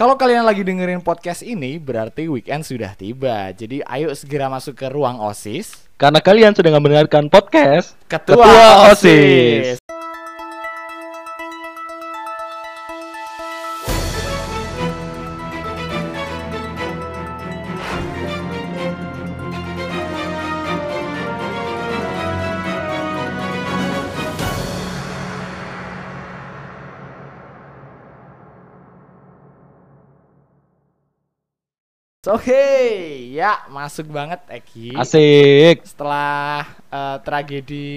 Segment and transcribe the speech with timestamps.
[0.00, 3.52] Kalau kalian lagi dengerin podcast ini, berarti weekend sudah tiba.
[3.52, 5.76] Jadi ayo segera masuk ke ruang OSIS.
[6.00, 9.76] Karena kalian sedang mendengarkan podcast Ketua, Ketua OSIS.
[9.76, 9.79] OSIS.
[33.40, 34.92] Ya masuk banget Eki.
[34.92, 35.88] Asik.
[35.88, 37.88] Setelah eh, tragedi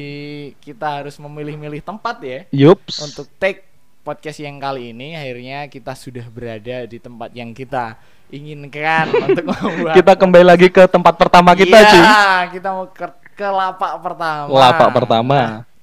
[0.63, 3.03] kita harus memilih-milih tempat ya Yups.
[3.03, 3.67] untuk take
[4.03, 7.99] podcast yang kali ini, akhirnya kita sudah berada di tempat yang kita
[8.31, 13.47] inginkan untuk membuat Kita kembali lagi ke tempat pertama kita, Iya, kita mau ke, ke
[13.47, 14.47] lapak pertama.
[14.47, 15.39] Lapak pertama.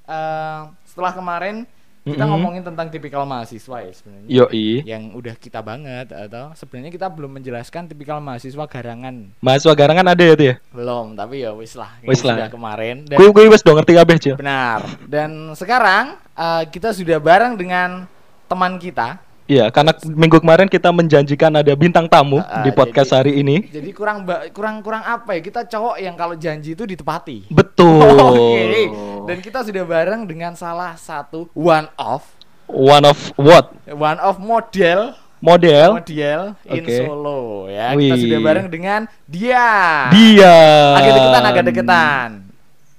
[0.09, 1.69] Eh, setelah kemarin
[2.11, 2.33] kita Mm-mm.
[2.35, 4.29] ngomongin tentang tipikal mahasiswa ya sebenarnya.
[4.29, 4.83] Yoi.
[4.83, 9.31] Yang udah kita banget atau sebenarnya kita belum menjelaskan tipikal mahasiswa garangan.
[9.39, 10.57] Mahasiswa garangan ada ya tuh ya?
[10.75, 11.97] Belum, tapi ya wis lah.
[12.03, 12.37] Wis lah.
[12.37, 14.81] Sudah kemarin dan Gue gue wes dong ngerti kabeh, benar.
[15.07, 18.05] Dan sekarang eh, kita sudah bareng dengan
[18.51, 19.30] teman kita.
[19.51, 23.67] Iya, karena minggu kemarin kita menjanjikan ada bintang tamu Ah, di podcast jadi- hari ini.
[23.67, 24.23] Jadi kurang
[24.55, 25.43] kurang kurang apa ya?
[25.43, 27.51] Kita cowok yang kalau janji itu ditepati.
[27.51, 28.15] Betul.
[28.31, 28.87] Oke.
[29.27, 32.23] Dan kita sudah bareng dengan salah satu one of
[32.71, 33.75] One of what?
[33.91, 36.97] one of model Model model in Oke.
[37.03, 37.91] Solo ya.
[37.97, 38.23] Kita Wih.
[38.23, 39.67] sudah bareng dengan dia.
[40.13, 40.55] dia.
[40.95, 42.29] Agak deketan, agak deketan.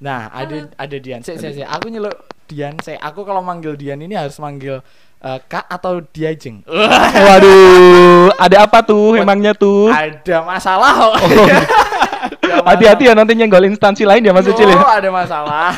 [0.02, 1.22] Nah, ada ada Dian.
[1.22, 2.18] Saya saya aku nyeluk
[2.50, 2.76] Dian.
[2.82, 4.82] Saya aku kalau manggil Dian ini harus manggil
[5.22, 6.66] eh, Kak atau Diajeng.
[7.28, 9.90] Waduh, ada apa tuh emangnya tuh?
[9.90, 11.14] ada masalah kok.
[11.14, 11.48] Oh.
[11.48, 14.78] Ada Hati-hati ya nanti nyenggol instansi lain ya Mas Ucil ya.
[14.78, 15.72] Oh, ada masalah.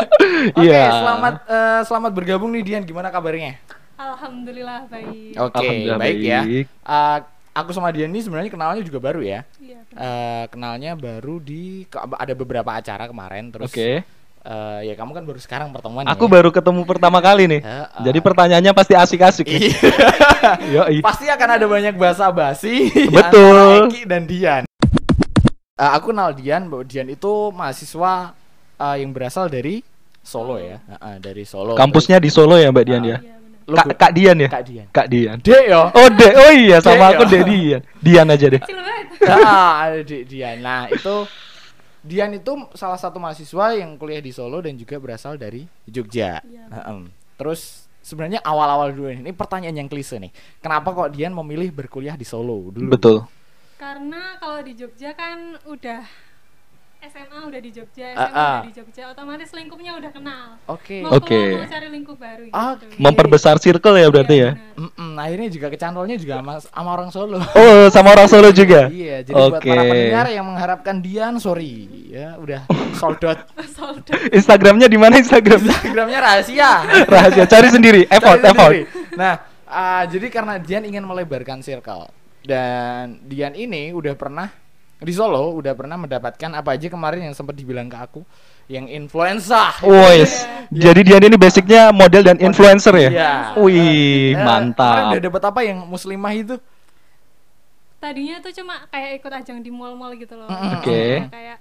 [0.56, 0.88] Oke, Iya.
[0.94, 2.82] selamat eh, selamat bergabung nih Dian.
[2.86, 3.58] Gimana kabarnya?
[3.98, 5.36] Alhamdulillah baik.
[5.36, 6.40] Oke, Alhamdulillah baik, ya.
[6.40, 6.66] baik.
[6.70, 7.18] Eh,
[7.52, 9.44] aku sama Dian ini sebenarnya kenalnya juga baru ya.
[9.60, 9.80] Iya.
[9.92, 13.68] Eh, kenalnya baru di ada beberapa acara kemarin terus.
[13.68, 14.19] Oke.
[14.44, 16.04] Eh, ya kamu kan baru sekarang pertemuan.
[16.08, 16.30] Aku ya.
[16.40, 17.60] baru ketemu pertama kali nih.
[17.64, 18.02] Heeh.
[18.06, 19.72] Jadi pertanyaannya pasti asik-asik nih.
[20.72, 20.82] Iya.
[21.06, 23.54] Pasti akan ada banyak bahasa basi Betul.
[23.54, 24.62] antara Eki dan Dian.
[25.80, 28.36] Eh, aku kenal Dian bahwa Dian itu mahasiswa
[28.80, 29.84] eh, yang berasal dari
[30.20, 30.76] Solo ya.
[30.76, 31.76] Heeh, dari Solo.
[31.76, 33.16] Kampusnya di Solo ya Mbak Dian ya.
[33.20, 33.68] Iya benar.
[33.70, 34.48] Lu Kak, Kak Dian ya?
[34.50, 34.86] Kak Dian.
[34.90, 35.36] Kak Dian.
[35.40, 35.82] Dek yo.
[35.94, 36.32] Oh, Dek.
[36.34, 37.30] Oh iya, sama Dek aku ya?
[37.30, 37.80] Dek Dian.
[38.02, 38.62] Dian aja deh.
[39.30, 40.56] Ah, di Dian.
[40.64, 41.14] Nah, itu
[42.00, 46.40] Dian itu salah satu mahasiswa yang kuliah di Solo dan juga berasal dari Jogja.
[46.40, 47.00] Heeh.
[47.36, 50.32] Terus sebenarnya awal-awal dulu ini, ini pertanyaan yang klise nih.
[50.58, 52.88] Kenapa kok Dian memilih berkuliah di Solo dulu?
[52.88, 53.16] Betul.
[53.76, 56.04] Karena kalau di Jogja kan udah
[57.00, 58.52] SMA udah di Jogja, Ah, SMA ah.
[58.60, 60.60] udah di Jogja, otomatis lingkupnya udah kenal.
[60.68, 61.00] Oke.
[61.00, 61.32] Mau Oke.
[61.32, 62.60] keluar mau cari lingkup baru gitu.
[62.60, 62.86] Oke.
[63.00, 64.52] Memperbesar circle ya berarti Iya, ya.
[64.52, 64.76] benar.
[64.76, 67.40] Mm-mm, akhirnya juga kecantolnya juga sama, sama orang Solo.
[67.40, 68.92] Oh, sama orang Solo juga.
[68.92, 69.70] iya, jadi buat Oke.
[69.70, 72.66] para pendengar yang mengharapkan Dian, sorry ya, udah
[72.98, 73.40] sold out.
[74.38, 75.72] Instagramnya di mana Instagramnya?
[75.72, 76.72] Instagramnya rahasia.
[77.06, 77.44] Rahasia.
[77.46, 78.02] Cari sendiri.
[78.10, 78.72] Effort, Cari effort.
[78.72, 78.82] sendiri.
[79.16, 79.34] Nah,
[79.68, 82.10] ah, jadi karena Dian ingin melebarkan circle
[82.44, 84.48] dan Dian ini udah pernah
[85.00, 88.20] di Solo udah pernah mendapatkan apa aja kemarin yang sempat dibilang ke aku
[88.68, 89.74] yang influenza.
[89.82, 90.44] Wes.
[90.70, 93.10] Jadi Dian ini basicnya model dan influencer ya?
[93.10, 93.32] Iya.
[93.58, 95.10] Wih, kemarin mantap.
[95.16, 96.54] Udah dapat apa yang muslimah itu?
[98.00, 100.48] Tadinya tuh cuma kayak ikut ajang di mall-mall gitu loh.
[100.48, 101.20] Oke.
[101.20, 101.58] Nah, Kayak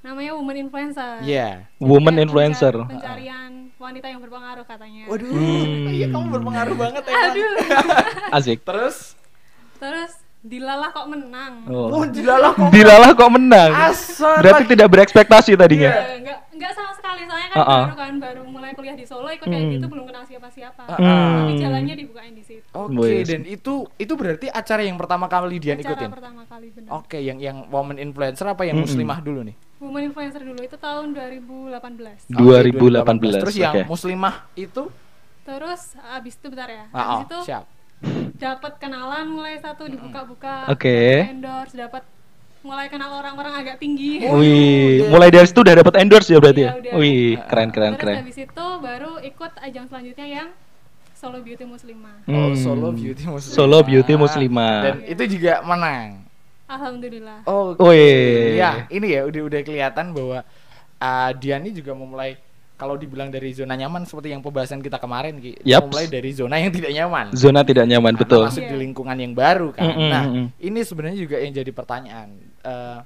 [0.00, 1.22] namanya woman influencer.
[1.22, 1.70] Iya.
[1.70, 2.74] Jadi Woman influencer.
[2.76, 5.06] penca- Pencarian wanita yang berpengaruh katanya.
[5.06, 5.86] Waduh, Hmm.
[5.88, 7.22] iya kamu berpengaruh banget emang.
[7.30, 7.54] Aduh.
[8.32, 8.58] Asik.
[8.60, 9.14] Terus,
[9.78, 10.12] Terus
[10.48, 11.52] dilalah kok menang.
[11.66, 12.04] oh, Oh.
[12.04, 12.68] dilalah kok.
[12.70, 13.70] Dilalah kok menang.
[13.70, 14.40] Asal.
[14.40, 15.90] Berarti tidak berekspektasi tadinya.
[15.90, 16.16] Iya.
[16.16, 17.84] Enggak enggak sama sekali soalnya kan Uh-uh.
[17.84, 19.74] baru kan baru mulai kuliah di Solo ikut kayak Hmm.
[19.74, 20.82] gitu belum kenal siapa-siapa.
[20.90, 21.36] Hmm.
[21.38, 22.64] Tapi jalannya dibukain di situ.
[22.70, 23.24] Oke, Wes.
[23.24, 26.10] dan itu itu berarti acara yang pertama kali Dian Acara ikutin.
[26.10, 26.90] pertama kali benar.
[26.96, 28.88] Oke, yang yang woman influencer apa yang Mm-mm.
[28.88, 29.54] muslimah dulu nih?
[29.78, 32.26] Woman influencer dulu itu tahun 2018.
[32.28, 33.38] Oke, 2018.
[33.38, 33.86] Terus yang oke.
[33.86, 34.82] muslimah itu?
[35.40, 36.84] Terus abis itu bentar ya.
[36.90, 37.64] Ah, oh, Abis itu siap.
[38.34, 40.70] Dapat kenalan mulai satu dibuka-buka.
[40.70, 40.94] Oke.
[41.20, 42.02] dapat Endorse, dapat
[42.58, 44.22] mulai kenal orang-orang agak tinggi.
[44.26, 45.10] Oh, Wih, udah.
[45.14, 46.78] mulai dari situ udah dapat endorse ya berarti Iya, ya?
[46.78, 46.92] udah.
[46.96, 48.16] Wih, keren keren Terus keren.
[48.22, 50.48] habis itu baru ikut ajang selanjutnya yang
[51.14, 52.16] Solo Beauty Muslimah.
[52.24, 52.54] Oh, Hmm.
[52.54, 53.54] Solo Beauty Muslimah.
[53.56, 54.76] Solo Beauty Muslimah.
[54.84, 56.22] Dan itu juga menang.
[56.68, 57.42] Alhamdulillah.
[57.42, 58.54] Oh, Wih.
[58.54, 60.44] ya ini ya udah udah kelihatan bahwa
[60.98, 62.36] uh, Dian ini juga memulai
[62.78, 65.82] kalau dibilang dari zona nyaman seperti yang pembahasan kita kemarin Ki, Yaps.
[65.84, 67.26] memulai dari zona yang tidak nyaman.
[67.34, 68.42] Zona tidak nyaman Karena betul.
[68.46, 68.70] masuk Iya.
[68.70, 69.82] di lingkungan yang baru kan.
[69.84, 70.46] Mm-mm, nah, mm-mm.
[70.62, 72.28] ini sebenarnya juga yang jadi pertanyaan.
[72.62, 72.98] Eh,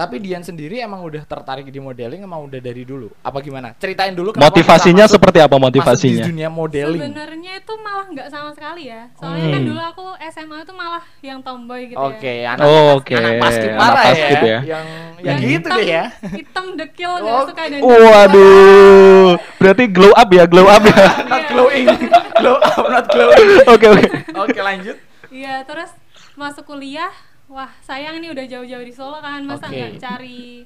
[0.00, 3.12] Tapi Dian sendiri emang udah tertarik di modeling emang udah dari dulu.
[3.20, 3.76] Apa gimana?
[3.76, 6.16] Ceritain dulu kenapa Motivasinya masuk- seperti apa masuk motivasinya?
[6.16, 7.02] di dunia modeling.
[7.04, 9.12] Sebenarnya itu malah nggak sama sekali ya.
[9.14, 9.68] Soalnya kan Hmm.
[9.68, 12.56] dulu aku SMA itu malah yang tomboy gitu Oke, ya.
[12.56, 13.12] anak Oh, oke.
[13.12, 14.40] anak paskib Anak parah paskib ya.
[14.40, 14.58] ya.
[14.64, 14.84] Yang
[15.20, 16.04] yang gitu hitam, deh ya.
[16.32, 21.06] Hitam dekil nggak Oh, suka dan Waduh, berarti glow up ya, glow up ya.
[21.22, 21.86] Not glowing.
[22.34, 23.48] Glow up, not glowing.
[23.72, 24.06] Oke oke.
[24.38, 24.96] Oke, lanjut.
[25.28, 25.92] Iya, terus
[26.34, 27.12] masuk kuliah,
[27.50, 30.62] wah sayang ini udah jauh-jauh di Solo kan, masa nggak cari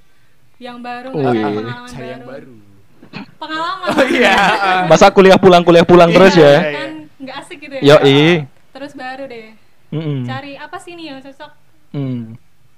[0.57, 1.49] yang baru, Oh, iya.
[1.49, 2.53] pengalaman Cari yang baru.
[2.53, 2.55] baru.
[3.37, 3.87] Pengalaman.
[3.91, 4.37] Oh iya.
[4.91, 6.45] Masa kuliah pulang kuliah pulang Iya, terus ya?
[6.45, 6.61] iya.
[6.71, 7.83] Kan nggak asik gitu ya.
[7.91, 8.21] Yoi.
[8.71, 9.49] Terus baru deh,
[9.91, 10.19] Mm-mm.
[10.25, 11.51] cari apa sih nih yang cocok?
[11.91, 12.35] Hmm.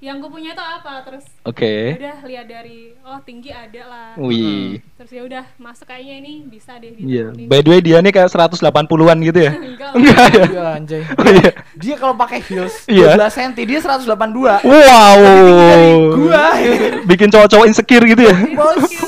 [0.06, 1.02] Yang ku punya itu apa?
[1.02, 1.98] Terus Oke.
[1.98, 4.08] udah lihat dari oh tinggi ada lah.
[4.14, 4.78] Wih.
[4.94, 7.34] Terus ya udah masuk kayaknya ini bisa deh Iya.
[7.34, 7.50] ditekunin.
[7.50, 9.52] By the way dia nih kayak 180-an gitu ya.
[9.66, 9.98] Enggak lah.
[9.98, 10.44] Enggak ya?
[10.46, 11.02] Iya, anjay.
[11.18, 11.50] Oh, iya.
[11.74, 13.18] Dia kalau pakai heels Iya.
[13.18, 14.62] 12 cm dia 182.
[14.62, 15.18] Wow.
[15.58, 16.44] Dari gua.
[17.10, 18.34] Bikin cowok-cowok insecure gitu ya.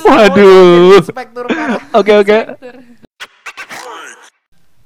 [0.03, 0.99] Waduh.
[1.95, 2.39] Oke oke.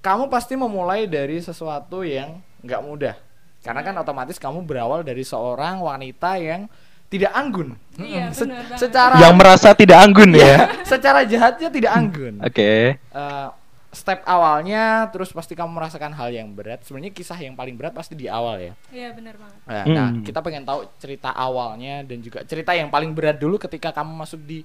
[0.05, 3.17] Kamu pasti memulai dari sesuatu yang nggak mudah.
[3.63, 6.67] Karena kan otomatis kamu berawal dari seorang wanita yang
[7.07, 7.79] tidak anggun.
[7.95, 8.35] Iya, Mm-mm.
[8.35, 10.43] Se- benar secara Yang merasa tidak anggun ya.
[10.43, 12.35] Iya, secara jahatnya tidak anggun.
[12.49, 12.97] Oke.
[12.99, 13.49] Eh,
[13.93, 16.81] step awalnya terus pasti kamu merasakan hal yang berat.
[16.83, 18.73] Sebenarnya kisah yang paling berat pasti di awal ya.
[18.89, 19.59] Iya benar banget.
[19.63, 19.95] Nah, Hmm.
[19.95, 24.17] nah, kita pengen tahu cerita awalnya dan juga cerita yang paling berat dulu ketika kamu
[24.17, 24.65] masuk di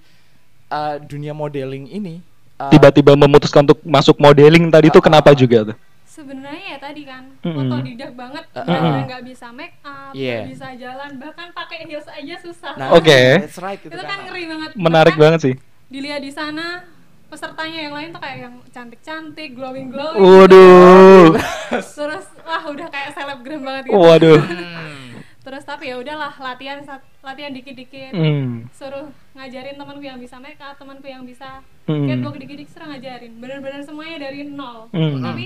[0.67, 2.23] eh, dunia modeling ini.
[2.57, 5.77] Eh, Tiba-tiba memutuskan untuk masuk modeling tadi itu kenapa juga tuh?
[6.17, 7.61] Sebenarnya ya tadi kan Mm-mm.
[7.63, 8.65] otodidak banget, Uh-uh.
[8.65, 10.39] benar-benar nggak bisa make up, nggak Iya.
[10.49, 12.73] bisa jalan, bahkan pakai heels aja susah.
[12.73, 13.21] Nah, Oke.
[13.37, 14.69] That's right itu, itu kan ngeri banget.
[14.73, 15.55] Menarik Bahkan banget sih.
[15.87, 16.81] Dilihat di sana
[17.27, 20.17] pesertanya yang lain tuh kayak yang cantik-cantik, glowing glowing.
[20.17, 21.37] Waduh.
[22.01, 23.95] Terus wah udah kayak selebgram banget gitu.
[23.95, 24.41] Waduh.
[24.41, 25.21] Hmm.
[25.45, 26.81] Terus tapi ya udahlah latihan
[27.21, 28.11] latihan dikit-dikit.
[28.11, 28.65] Hmm.
[28.73, 32.03] Suruh ngajarin temanku yang bisa make up, temanku yang bisa Hmm.
[32.03, 33.37] catwalk dikit-dikit suruh ngajarin.
[33.37, 34.89] Bener-bener semuanya dari nol.
[34.91, 35.21] Hmm.
[35.21, 35.45] Tapi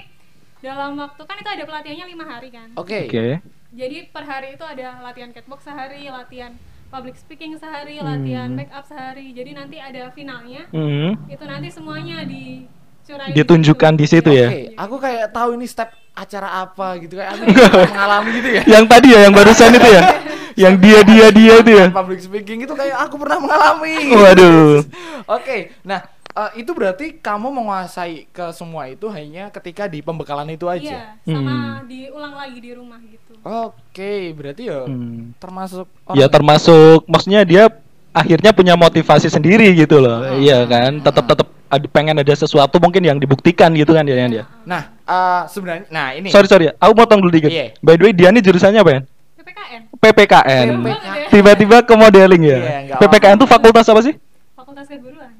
[0.62, 2.69] dalam waktu kan itu ada pelatihannya lima hari kan.
[2.78, 3.10] Oke.
[3.10, 3.42] Oke.
[3.72, 6.54] Jadi per hari itu ada latihan catwalk sehari, latihan
[6.92, 8.08] public speaking sehari, Hmm.
[8.08, 9.31] latihan make up sehari.
[9.31, 10.68] Jadi nanti ada finalnya.
[10.69, 11.16] Hmm.
[11.25, 14.48] Itu nanti semuanya dicurahin Ditunjukkan di situ ya.
[14.52, 18.62] Oke, aku kayak tahu ini step acara apa gitu kayak aku pernah mengalami gitu ya.
[18.68, 20.04] Yang tadi ya, yang barusan itu ya.
[20.52, 21.88] Yang dia dia dia itu ya.
[21.96, 24.12] Public speaking itu kayak aku pernah mengalami.
[24.12, 24.84] Waduh.
[25.40, 30.66] Oke, nah eh, itu berarti kamu menguasai ke semua itu hanya ketika di pembekalan itu
[30.66, 31.18] aja.
[31.22, 31.88] Iya, sama Hmm.
[31.88, 33.33] diulang lagi di rumah gitu.
[33.42, 35.33] Oke, berarti ya Hmm.
[35.38, 37.68] termasuk Ya orang- termasuk maksudnya dia
[38.12, 40.36] akhirnya punya motivasi sendiri gitu loh.
[40.36, 41.00] Iya kan?
[41.00, 44.44] Tetap tetap ada pengen ada sesuatu mungkin yang dibuktikan gitu kan dia dia.
[44.63, 47.48] Nah, eh, sebenarnya nah ini Sorry sorry, aku potong dulu dikit.
[47.48, 47.75] Iya.
[47.80, 49.01] By the way, dia ini jurusannya apa ya?
[49.42, 50.68] PPKN, PPKN.
[50.86, 51.28] PPKN.
[51.31, 52.60] Tiba-tiba ke modeling ya.
[52.86, 54.13] Nggak PPKN tuh fakultas apa sih?
[54.54, 55.31] Fakultas Keguruan,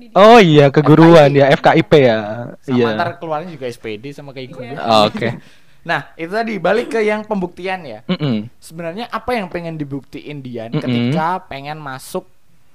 [0.00, 0.16] pendidikan.
[0.16, 1.36] Oh iya, keguruan FKIP.
[1.36, 2.18] ya, FKIP ya.
[2.58, 2.86] sama Iya.
[2.96, 4.64] ntar keluarnya juga SPD sama kayak gue.
[4.72, 4.80] Iya.
[5.04, 5.28] Oke.
[5.80, 8.04] Nah, itu tadi balik ke yang pembuktian ya.
[8.04, 8.52] Mm-mm.
[8.60, 10.84] Sebenarnya apa yang pengen dibuktiin Dian Mm-mm.
[10.84, 12.28] ketika pengen masuk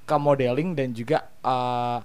[0.09, 2.01] ke modeling dan juga eh,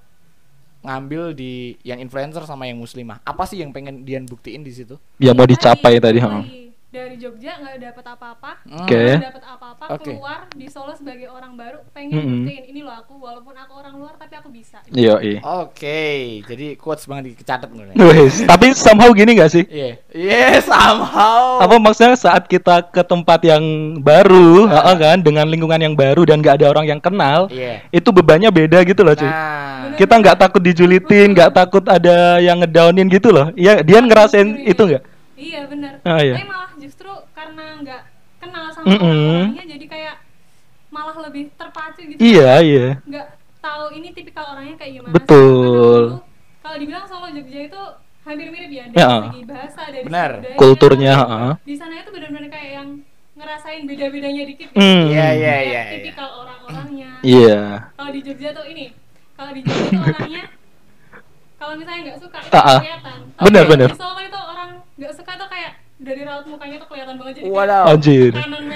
[0.84, 3.25] ngambil di yang influencer sama yang muslimah.
[3.25, 5.00] Apa sih yang pengen Dian buktiin di situ?
[5.17, 6.59] Ya mau dicapai tadi, Tadi.
[6.90, 8.98] Dari Jogja nggak dapat apa-apa, Oke.
[8.98, 10.10] nggak dapat apa-apa, Oke.
[10.10, 12.42] keluar di Solo sebagai orang baru, pengen Mm-mm.
[12.42, 14.82] buktiin ini loh aku, walaupun aku orang luar tapi aku bisa.
[14.90, 15.38] Iya, iya.
[15.38, 17.94] Oke, jadi quotes banget dicatat nih.
[17.94, 19.62] Wes, tapi somehow gini gak sih?
[19.70, 21.62] Iya, iya somehow.
[21.62, 23.62] Apa maksudnya saat kita ke tempat yang
[24.02, 27.86] baru, heeh kan, dengan lingkungan yang baru dan gak ada orang yang kenal, Iya.
[27.94, 29.31] itu bebannya beda gitu loh, cuy.
[29.31, 33.55] Nah, Kita nggak takut dijulitin, nggak takut ada yang ngedownin gitu loh.
[33.55, 35.06] Iya, dia ngerasain itu nggak?
[35.41, 35.93] Iya benar.
[36.05, 36.35] Ah, iya.
[36.37, 38.03] Tapi malah justru karena nggak
[38.39, 39.01] kenal sama Mm-mm.
[39.01, 40.15] orang-orangnya, jadi kayak
[40.89, 42.20] malah lebih terpacu gitu.
[42.20, 42.87] Iya, iya.
[43.03, 43.27] Nggak
[43.59, 45.13] tahu ini tipikal orangnya kayak gimana.
[45.13, 46.03] Betul.
[46.61, 47.82] Kalau dibilang Solo Jogja itu
[48.20, 49.11] hampir mirip ya dari Ya.
[49.25, 50.31] segi bahasa, dari Benar.
[50.31, 50.59] segi budaya.
[50.61, 51.53] Kulturnya, heeh.
[51.65, 52.89] Di sana itu benar-benar kayak yang
[53.32, 54.69] ngerasain beda-bedanya dikit.
[54.69, 54.77] gitu.
[54.77, 55.05] Hmm.
[55.09, 55.82] Iya, iya, iya, iya.
[55.97, 57.11] Tipikal orang-orangnya.
[57.23, 57.61] Iya.
[57.91, 58.87] Kalau di Jogja tuh ini,
[59.32, 60.44] kalau di Jogja tuh orangnya
[61.56, 62.79] kalau misalnya nggak suka itu Ah, ah.
[62.81, 63.19] kelihatan.
[63.41, 63.89] Benar, benar.
[63.89, 64.40] Di Solo itu
[65.00, 67.84] nggak suka tuh kayak dari raut mukanya tuh kelihatan banget jadi kayak Wadaw.
[67.86, 68.32] Anjir.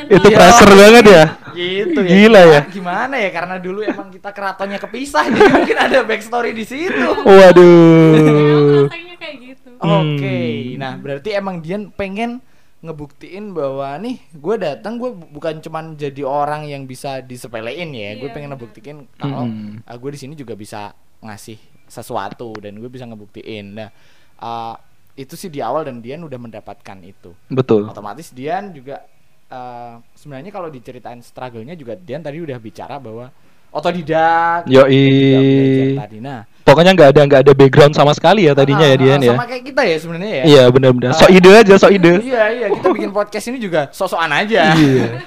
[0.06, 0.36] Itu Iya.
[0.36, 1.24] pressure banget ya.
[1.52, 2.08] Gitu ya.
[2.10, 2.60] Gila ya.
[2.66, 3.30] Gimana ya?
[3.30, 7.08] Karena dulu emang kita keratonnya kepisah, jadi mungkin ada backstory di situ.
[7.22, 8.88] Waduh.
[9.16, 9.68] Kayak gitu.
[9.78, 10.76] Oke, Hmm.
[10.76, 12.40] nah berarti emang Dian pengen
[12.80, 18.28] ngebuktiin bahwa nih gue datang gue bukan cuman jadi orang yang bisa disepelein ya, gue
[18.28, 19.80] Iya, pengen ngebuktiin kalau Hmm.
[19.82, 23.66] ah, gue di sini juga bisa ngasih sesuatu dan gue bisa ngebuktiin.
[23.72, 23.88] Nah
[24.36, 24.76] ah,
[25.14, 27.30] itu sih di awal dan Dian udah mendapatkan itu.
[27.46, 27.86] Betul.
[27.86, 29.02] Otomatis Dian juga
[29.46, 33.30] eh, sebenarnya kalau diceritain struggle-nya juga Dian tadi udah bicara bahwa
[33.70, 38.94] otodidak belajar tadi nah Pokoknya nggak ada nggak ada background sama sekali ya tadinya ya
[38.94, 39.32] ah, Dian ah, ya.
[39.36, 41.10] sama kayak kita ya sebenarnya ya Iya benar-benar.
[41.12, 41.36] Sok Ah.
[41.36, 42.12] ide aja, sok ide.
[42.22, 45.26] iya iya kita bikin podcast ini juga sosokan aja Iya.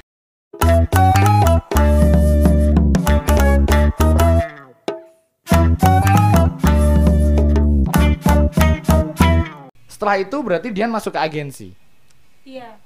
[9.98, 11.74] Setelah itu berarti Dian masuk ke agensi
[12.46, 12.78] Iya.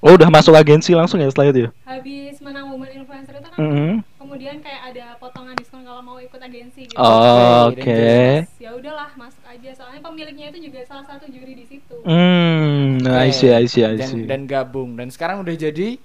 [0.00, 1.70] Oh udah masuk agensi langsung ya setelah itu ya?
[1.84, 4.00] Habis menang Women Influencer itu kan Mhm.
[4.16, 6.96] kemudian kayak ada potongan diskon kalau mau ikut agensi gitu.
[6.96, 8.08] Oh, Oke, Oke.
[8.62, 11.94] Ya udahlah masuk aja soalnya pemiliknya itu juga salah satu juri di situ.
[12.06, 13.36] Hmm, I Oke.
[13.36, 14.24] see, I see, I dan, see.
[14.24, 16.00] dan gabung dan sekarang udah jadi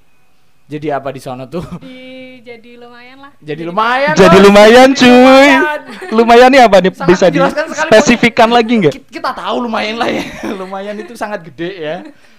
[0.65, 2.04] jadi apa di sana tuh Di
[2.45, 3.31] jadi lumayan lah.
[3.41, 5.09] jadi lumayan Jadi lumayan cuy.
[5.09, 5.79] lumayan.
[6.11, 6.91] Lumayan nih apa nih?
[6.91, 8.93] Sangat Bisa sekali, dispesifikan lagi nggak?
[8.93, 10.23] Ki- kita tahu lumayan lah ya
[10.61, 11.95] lumayan itu sangat gede ya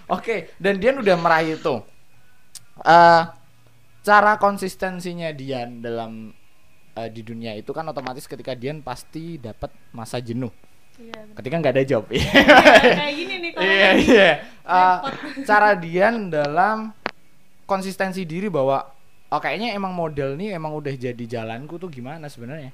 [0.06, 1.74] oke dan Dian udah meraih itu
[2.78, 3.22] Eh,
[4.02, 6.30] cara konsistensinya Dian dalam
[6.92, 10.54] eh, di dunia itu kan otomatis ketika Dian pasti dapat masa jenuh
[10.94, 11.12] Iya.
[11.18, 11.34] bener.
[11.34, 12.30] ketika nggak ada job Iya,
[13.00, 14.30] kayak gini nih kalau iya iya
[14.62, 15.12] Eh, Repot.
[15.44, 16.94] cara Dian dalam
[17.62, 18.95] konsistensi diri bahwa
[19.36, 22.72] oh kayaknya emang model nih emang udah jadi jalanku tuh gimana sebenarnya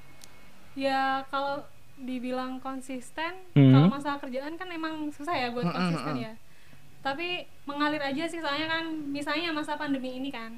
[0.73, 1.61] Ya kalau
[1.95, 3.69] dibilang konsisten, Hmm.
[3.69, 6.23] kalau masalah kerjaan kan emang susah ya buat Mm, mm, konsisten mm.
[6.23, 6.33] ya.
[6.99, 7.27] Tapi
[7.63, 10.57] mengalir aja sih soalnya kan misalnya masa pandemi ini kan.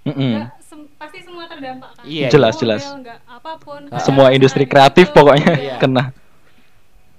[0.00, 0.38] Mm-mm.
[0.38, 2.04] nggak sem- pasti semua terdampak kan.
[2.06, 2.82] Iya, Jelas, Model, jelas.
[2.86, 3.80] nggak apa pun.
[3.90, 3.98] Ah.
[3.98, 5.76] Semua industri kreatif itu, pokoknya Iya.
[5.76, 6.14] kena.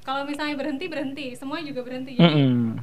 [0.02, 2.16] Kalau misalnya berhenti berhenti, semuanya juga berhenti.
[2.16, 2.80] Jadi, Mm-mm.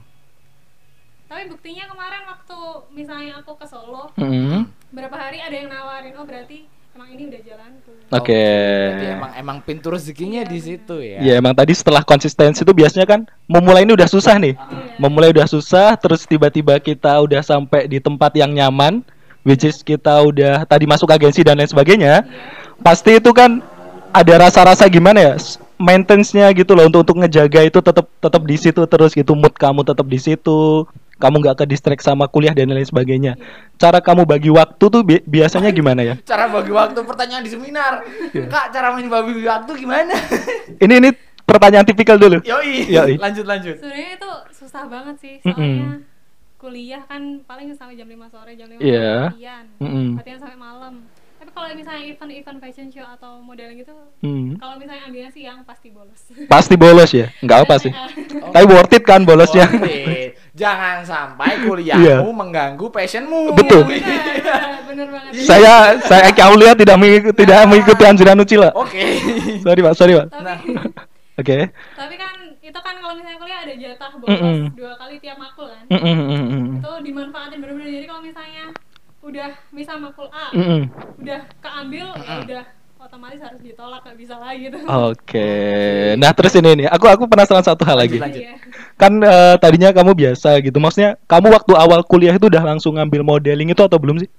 [1.29, 2.59] Tapi buktinya kemarin waktu
[2.97, 4.65] misalnya aku ke Solo, Mm-mm.
[4.97, 6.65] berapa hari ada yang nawarin, oh berarti
[6.99, 7.93] emang ini udah jalanku.
[8.11, 8.35] Oke.
[8.35, 11.19] Berarti emang emang pintu rezekinya Iya, di situ ya.
[11.23, 14.59] Ya emang tadi setelah konsistensi itu biasanya kan memulai ini udah susah nih.
[14.59, 14.99] Iya.
[14.99, 19.07] Memulai udah susah, terus tiba-tiba kita udah sampai di tempat yang nyaman,
[19.47, 22.27] which is kita udah tadi masuk agensi dan lain sebagainya.
[22.27, 22.83] Iya.
[22.83, 23.63] Pasti itu kan
[24.11, 25.35] ada rasa-rasa gimana ya?
[25.79, 29.87] Maintenance-nya gitu loh untuk untuk ngejaga itu tetap tetap di situ terus gitu mood kamu
[29.87, 30.83] tetap di situ.
[31.19, 33.35] Kamu nggak ke distract sama kuliah dan lain sebagainya.
[33.75, 36.15] Cara kamu bagi waktu tuh bi- biasanya gimana ya?
[36.23, 38.07] Cara bagi waktu pertanyaan di seminar.
[38.31, 38.47] Iya.
[38.47, 39.11] Kak, cara bagi
[39.43, 40.15] waktu gimana?
[40.79, 41.11] Ini ini
[41.43, 42.39] pertanyaan tipikal dulu.
[42.41, 42.87] Yoi.
[42.87, 43.15] Yoi.
[43.17, 43.77] Lanjut lanjut.
[43.77, 46.07] Sebenarnya itu susah banget sih, soalnya
[46.55, 49.31] kuliah kan paling sampai jam 5 sore, jam 5 Iya.
[49.31, 49.65] latihan.
[49.79, 50.09] Mm-mm.
[50.19, 50.95] Latihan sampai malam.
[51.39, 54.59] Tapi kalau misalnya event-event fashion show atau modeling gitu, Hmm.
[54.59, 56.19] kalau misalnya ambilnya siang pasti bolos.
[56.47, 57.31] Pasti bolos ya?
[57.41, 57.91] Nggak apa sih.
[57.91, 58.51] Oh.
[58.55, 59.71] Tapi worth it kan bolosnya.
[59.71, 60.35] Oke.
[60.59, 62.19] Jangan sampai kuliahmu Iya.
[62.21, 63.55] mengganggu passionmu.
[63.55, 63.87] Betul.
[63.87, 65.33] Bener, bener, bener banget.
[65.47, 68.71] saya saya Aulia tidak mengikuti, tidak mengikuti anjuran Ucila.
[68.75, 69.05] Oke.
[69.63, 70.27] Sorry Pak, sorry Pak.
[70.35, 70.59] Nah.
[71.41, 71.71] Oke.
[71.95, 74.59] tapi kan itu kan kalau misalnya kuliah ada jatah bolos Mm-mm.
[74.75, 75.87] dua kali tiap makul kan.
[75.87, 76.67] Mm, mm, mm, mm.
[76.83, 77.89] Itu dimanfaatin bener-bener.
[77.95, 78.65] Jadi kalau misalnya
[79.19, 80.83] udah bisa makul A, Mm, mm.
[81.23, 82.63] udah keambil, ya udah
[83.19, 84.79] otomatis harus ditolak nggak bisa lagi gitu.
[84.87, 85.51] Oke.
[86.23, 88.23] Nah, terus ini nih, aku aku penasaran satu hal lagi.
[88.23, 88.39] Lanjut.
[88.39, 88.55] Iya.
[88.95, 90.79] Kan eh, tadinya kamu biasa gitu.
[90.79, 94.31] Maksudnya kamu waktu awal kuliah itu udah langsung ngambil modeling itu atau belum sih?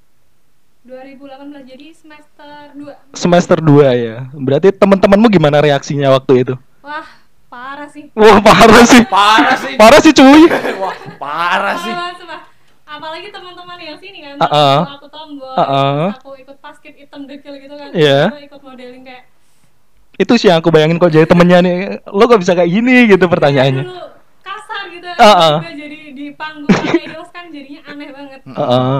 [0.88, 4.16] 2018 jadi semester 2 Semester 2 ya.
[4.32, 6.56] Berarti teman-temanmu gimana reaksinya waktu itu?
[6.82, 7.06] Wah,
[7.52, 8.08] parah sih.
[8.16, 9.02] Wah, parah sih.
[9.06, 9.76] Parah sih.
[9.76, 10.44] Parah sih cuy.
[10.80, 11.94] Wah, parah sih.
[11.94, 12.49] Parah.
[13.00, 14.78] Apalagi teman-teman yang sini kan, Uh-uh.
[14.84, 16.12] waktu aku tomboy, Uh-uh.
[16.12, 18.20] terus aku ikut basket hitam dekil gitu kan, Iya.
[18.28, 19.24] Aku ikut modeling kayak
[20.20, 21.78] Itu sih yang aku bayangin kok jadi temennya nih.
[22.06, 23.88] Lo kok bisa kayak gini gitu pertanyaannya.
[23.88, 24.04] dulu
[24.42, 25.56] kasar gitu, Uh-uh.
[25.58, 28.40] tiba jadi di panggung idols kan jadinya aneh banget.
[28.44, 29.00] Heeh.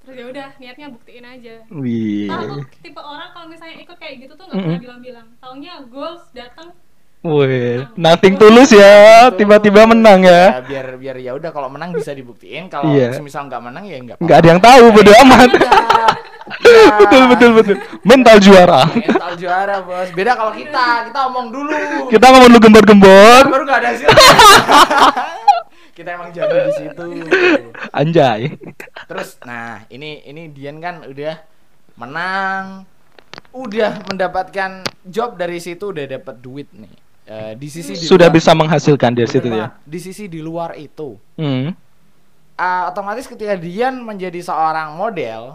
[0.00, 1.54] Terus ya udah niatnya buktiin aja.
[1.68, 2.26] Wih.
[2.26, 4.66] Tahu aku tipe orang kalau misalnya ikut kayak gitu tuh nggak Mm-mm.
[4.72, 5.26] pernah bilang-bilang.
[5.38, 6.72] Taunya goals datang
[7.20, 10.56] Wih, nothing tulus ya, tiba-tiba menang ya.
[10.56, 13.12] Ya, biar biar ya udah kalau menang bisa dibuktiin, kalau Iya.
[13.12, 15.50] semisal nggak menang ya nggak Nggak ada yang tahu, bodo amat.
[15.52, 16.84] Iya.
[17.04, 17.76] betul betul betul.
[18.08, 18.88] Mental juara.
[18.88, 20.08] Mental juara, Bos.
[20.16, 21.76] Beda kalau kita, kita omong dulu.
[22.08, 23.42] Kita ngomong lu gembor-gembor.
[23.52, 24.08] baru nggak ada hasil.
[26.00, 27.04] kita emang jago di situ.
[27.92, 28.56] Anjay.
[29.12, 31.36] Terus nah, ini ini Dian kan udah
[32.00, 32.88] menang
[33.52, 37.09] udah mendapatkan job dari situ udah dapat duit nih.
[37.30, 39.70] Eh, di sisi di Sudah luar- bisa menghasilkan dari situ ya.
[39.80, 41.70] Di sisi di luar itu, Hmm.
[42.54, 45.54] ah, otomatis ketika Dian menjadi seorang model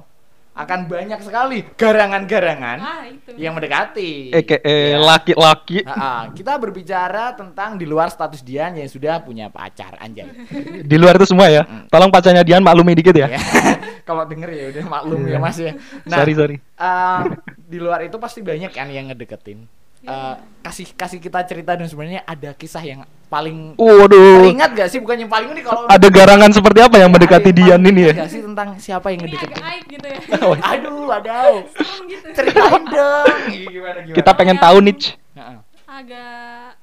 [0.55, 3.35] akan banyak sekali garangan-garangan ah itu.
[3.35, 4.31] yang mendekati.
[4.31, 4.95] Eke Ya.
[4.97, 5.83] laki-laki.
[5.83, 6.21] Ah, ah.
[6.31, 10.31] kita berbicara tentang di luar status Dian yang sudah punya pacar anjay.
[10.87, 11.67] Di luar itu semua ya.
[11.85, 13.27] Tolong pacarnya Dian maklumi dikit ya.
[13.27, 13.39] Ya.
[14.07, 15.75] Kalau denger ya udah maklum ya Mas ya.
[16.07, 16.55] sorry sorry.
[16.61, 17.19] eh,
[17.57, 19.67] di luar itu pasti banyak kan yang ngedeketin.
[20.05, 20.13] Iya.
[20.13, 20.35] Eh,
[20.65, 24.45] kasih kasih kita cerita dan sebenarnya ada kisah yang paling Waduh.
[24.49, 27.81] Ingat gak sih bukan yang paling unik kalau Ada garangan seperti apa yang mendekati Dian
[27.81, 28.13] ini ya?
[28.13, 29.61] gak sih tentang siapa yang ngedeketin?
[29.61, 30.19] aib gitu ya.
[30.77, 31.55] Aduh, aduh.
[31.73, 32.27] Serem gitu.
[32.33, 33.37] Ceritain dong.
[33.49, 34.15] Gimana gimana?
[34.17, 34.97] Kita pengen tahu nih.
[35.37, 35.57] Heeh.
[35.85, 36.77] Agak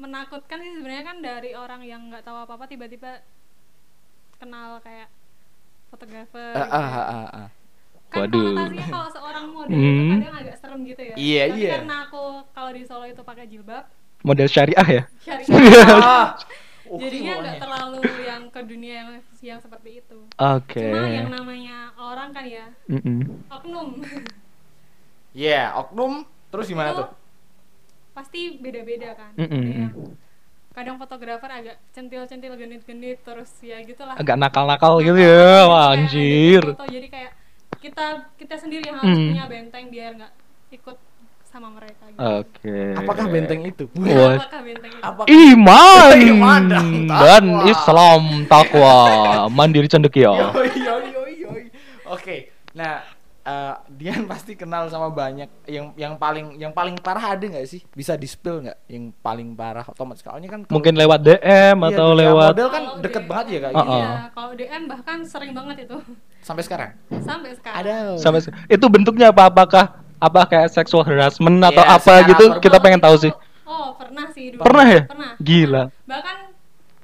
[0.00, 3.22] menakutkan sih sebenarnya kan dari orang yang nggak tahu apa-apa tiba-tiba
[4.42, 5.08] kenal kayak
[5.92, 6.54] fotografer.
[6.56, 7.02] Gitu ah, ya.
[7.02, 7.48] ah, ah, ah.
[8.10, 8.42] kan Waduh.
[8.42, 9.08] konotasinya kalau
[9.40, 9.88] seorang model Hmm.
[9.88, 11.14] itu kadang agak serem gitu ya.
[11.16, 11.70] Iya, Tapi iya.
[11.74, 13.84] karena aku kalau di Solo itu pakai jilbab,
[14.20, 15.02] Model syariah ya?
[15.18, 15.48] syariah.
[16.04, 16.28] Ah.
[17.00, 20.18] Jadinya nggak terlalu yang ke dunia yang yang seperti itu.
[20.34, 20.82] Oke.
[20.82, 23.46] Cuma yang namanya orang kan ya Mm-mm.
[23.46, 24.02] oknum
[25.38, 27.08] Iya, oknum terus gimana itu tuh?
[28.10, 29.32] pasti beda-beda kan.
[29.38, 29.54] Mm-mm.
[29.54, 29.94] Ada yang
[30.70, 34.18] kadang fotografer agak centil-centil genit-genit terus ya gitulah.
[34.18, 35.70] Agak nakal-nakal gitu ya.
[35.70, 36.62] Wah, anjir.
[36.74, 37.32] foto, jadi kayak
[37.80, 38.06] kita
[38.36, 39.28] kita sendiri yang harus Hmm.
[39.30, 40.32] punya benteng biar nggak
[40.70, 40.96] ikut
[41.42, 42.20] sama mereka gitu.
[42.22, 42.76] Oke.
[42.94, 43.84] Apakah benteng itu?
[43.90, 45.02] Apakah benteng itu?
[45.02, 46.62] Apa Iman Iman
[47.08, 48.94] dan Islam takwa
[49.56, 50.30] mandiri cendekia.
[50.30, 51.66] yoi.
[52.06, 52.36] Oke.
[52.70, 53.02] Nah,
[53.50, 57.82] eh, Dian pasti kenal sama banyak yang yang paling yang paling parah ada nggak sih?
[57.90, 62.06] Bisa di spill nggak yang paling parah otomatis kan kalau- Mungkin lewat DM Iya, atau
[62.12, 63.84] lewat model kan Kalau deket DM, banget ya kayak Uh-uh.
[63.84, 63.98] gini.
[63.98, 65.96] Iya, kalau DM bahkan sering banget itu
[66.46, 66.90] Sampai sekarang.
[67.20, 67.80] sampai sekarang.
[67.82, 67.96] Ada.
[68.16, 69.46] sampai se- itu bentuknya apa?
[69.46, 69.84] Apakah
[70.16, 72.44] apa kayak sexual harassment atau Iya, apa gitu?
[72.48, 72.60] verbal.
[72.60, 73.32] Kita pengen tahu sih.
[73.62, 74.62] Oh, pernah sih dulu.
[74.62, 75.02] Pernah ya?
[75.04, 75.30] Pernah.
[75.36, 75.82] Gila.
[76.02, 76.36] Bahkan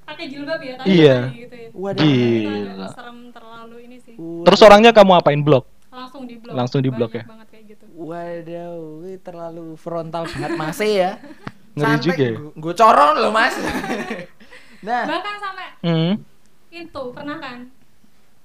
[0.05, 1.17] pakai jilbab ya, tapi Iya.
[1.23, 1.69] tadi gitu ya.
[1.71, 2.01] Waduh.
[2.01, 2.87] Itu Gila.
[2.91, 4.15] serem terlalu ini sih.
[4.17, 5.65] Terus orangnya kamu apain blok?
[5.97, 6.53] Langsung di blok.
[6.53, 7.25] Langsung di blok Banyak ya?
[7.27, 7.85] banget kayak gitu.
[7.91, 11.11] Waduh, ini terlalu frontal banget Mas ya.
[11.77, 12.37] Ngeri juga ya.
[12.55, 13.55] Gue coron loh Mas.
[14.87, 16.13] nah, Bahkan sampai Hmm.
[16.69, 17.59] itu pernah kan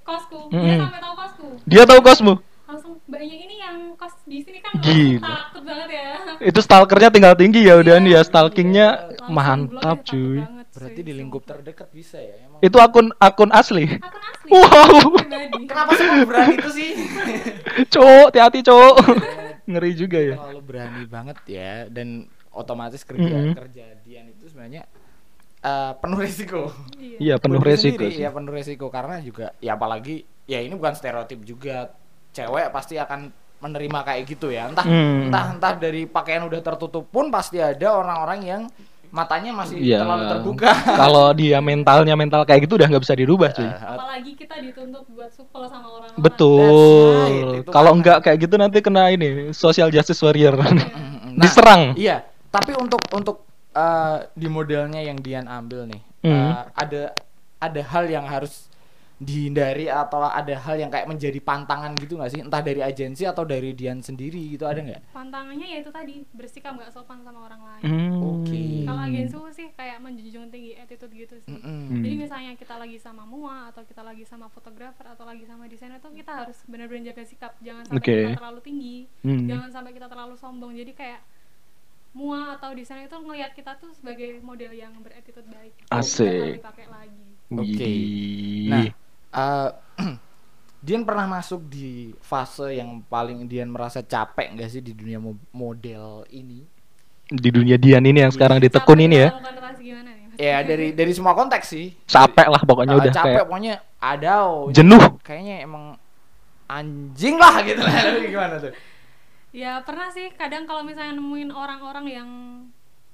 [0.01, 0.61] kosku Mm-mm.
[0.61, 2.33] dia sampai tahu kosku Dia tahu kosmu?
[2.63, 5.27] langsung mbaknya ini yang kos di sini kan Gila.
[5.27, 6.07] takut banget ya
[6.41, 8.15] Itu stalkernya tinggal tinggi ya udah Iya.
[8.15, 10.39] ya stalkingnya Langsung mantap cuy.
[10.39, 12.59] banget, berarti di lingkup terdekat bisa ya emang.
[12.59, 13.85] Itu akun akun asli.
[13.91, 15.15] akun asli Wow.
[15.67, 16.89] Kenapa semua berani itu sih?
[17.93, 18.95] Cowok, hati-hati cowok.
[19.69, 20.35] Ngeri juga ya.
[20.35, 23.55] Terlalu berani banget ya dan otomatis kerja Mm-mm.
[23.55, 24.83] kerjaan itu sebenarnya
[25.61, 26.71] eh, penuh resiko.
[26.97, 28.23] Iya, penuh Buat gue resiko sendiri, sih.
[28.23, 31.95] Ya penuh resiko karena juga ya apalagi ya ini bukan stereotip juga
[32.31, 34.67] cewek pasti akan menerima kayak gitu ya.
[34.67, 35.29] Entah Hmm.
[35.29, 38.61] entah entah dari pakaian udah tertutup pun pasti ada orang-orang yang
[39.11, 40.01] matanya masih Iya.
[40.01, 40.71] terlalu terbuka.
[41.03, 43.63] Kalau dia mentalnya mental kayak gitu udah nggak bisa dirubah cuy.
[43.63, 47.19] Eh, apalagi kita dituntut buat supel sama orang Betul.
[47.59, 50.55] right, Kalau kan- enggak kayak gitu nanti kena ini social justice warrior.
[50.55, 50.79] Mm,
[51.35, 51.81] nah, Diserang.
[51.93, 56.31] Iya, tapi untuk untuk eh, di modelnya yang Dian ambil nih, Hmm.
[56.49, 57.01] eh, ada
[57.57, 58.70] ada hal yang harus
[59.21, 62.41] dihindari atau ada hal yang kayak menjadi pantangan gitu nggak sih?
[62.41, 65.13] Entah dari agensi atau dari Dian sendiri gitu ada nggak?
[65.13, 68.41] pantangannya ya itu tadi bersikap nggak sopan sama orang lain Hmm.
[68.41, 68.81] Oke.
[68.83, 72.01] kalau agensi sih kayak menjunjung tinggi attitude gitu sih Mm-mm.
[72.01, 75.99] Jadi misalnya kita lagi sama mua atau kita lagi sama fotografer atau lagi sama desainer
[75.99, 77.53] tuh kita harus benar-benar jaga sikap.
[77.59, 78.17] Jangan sampai Oke.
[78.25, 79.45] kita terlalu tinggi, Hmm.
[79.45, 80.73] jangan sampai kita terlalu sombong.
[80.73, 81.21] Jadi kayak
[82.11, 85.71] mua atau desainer itu ngelihat kita tuh sebagai model yang berattitude baik.
[85.87, 86.27] Asik.
[86.27, 87.27] Jangan dipakai lagi.
[87.49, 87.59] Oke.
[87.61, 88.67] Widih.
[88.67, 88.83] Nah,
[89.31, 89.69] eh,
[90.81, 95.37] Dian pernah masuk di fase yang paling Dian merasa capek nggak sih di dunia mo-
[95.51, 96.65] model ini?
[97.27, 99.29] di dunia Dian ini yang sekarang Capek ditekun ini ya.
[100.35, 101.95] Ya dari dari semua konteks sih.
[102.03, 104.33] Capek lah pokoknya Eh, udah capek kayak pokoknya ada
[104.69, 105.03] jenuh.
[105.21, 105.95] kayaknya emang
[106.65, 108.73] anjing lah gitu lah gimana tuh
[109.51, 112.29] Ya pernah sih kadang kalau misalnya nemuin orang-orang yang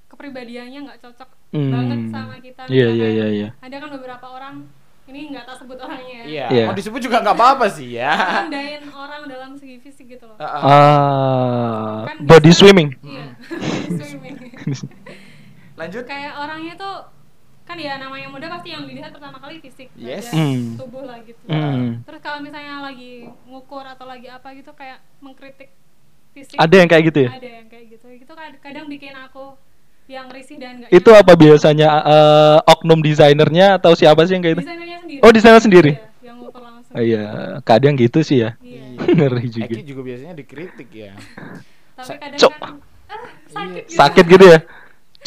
[0.08, 1.72] kepribadiannya nggak cocok Hmm.
[1.72, 2.62] banget sama kita.
[2.68, 3.50] Iya iya iya iya.
[3.60, 4.68] Ada kan beberapa orang
[5.08, 6.26] ini nggak tak sebut orangnya ya.
[6.26, 6.66] iya Iya.
[6.66, 8.12] mau disebut juga nggak apa-apa sih ya
[8.44, 10.36] Rendahin orang dalam segi fisik gitu loh.
[10.36, 10.62] Heeh.
[10.62, 12.90] Ah, Kan body bisa- swimming.
[13.00, 13.26] Iya.
[14.04, 14.36] Swimming.
[15.80, 16.96] lanjut Kayak orangnya tuh
[17.64, 20.32] kan ya namanya muda pasti yang dilihat pertama kali fisik Yes.
[20.32, 20.76] Hmm.
[20.76, 21.40] tubuh lah gitu.
[21.46, 22.00] Hmm.
[22.02, 25.76] Terus kalau misalnya lagi ngukur atau lagi apa gitu kayak mengkritik
[26.32, 26.56] fisik.
[26.56, 27.30] Ada yang kayak gitu ya?
[27.30, 28.08] Ada yang kayak gitu.
[28.10, 29.60] Itu kad- kadang bikin aku
[30.08, 34.56] yang risih dan gak Itu apa biasanya eh, oknum desainernya atau siapa sih yang kayak
[34.56, 34.64] gitu?
[34.64, 35.20] Desainernya sendiri.
[35.22, 35.92] Oh, desainer sendiri?
[35.92, 36.96] Iya, yang ngukur langsung.
[36.96, 37.26] Oh, iya,
[37.68, 38.56] kadang gitu sih ya.
[38.64, 38.84] Iya.
[39.20, 39.68] Ngeri juga.
[39.68, 41.12] Eki juga biasanya dikritik ya
[42.00, 42.54] Tapi kadang Cok.
[42.56, 42.72] kan
[43.12, 43.96] ah, sakit gitu.
[44.00, 44.60] Sakit gitu ya.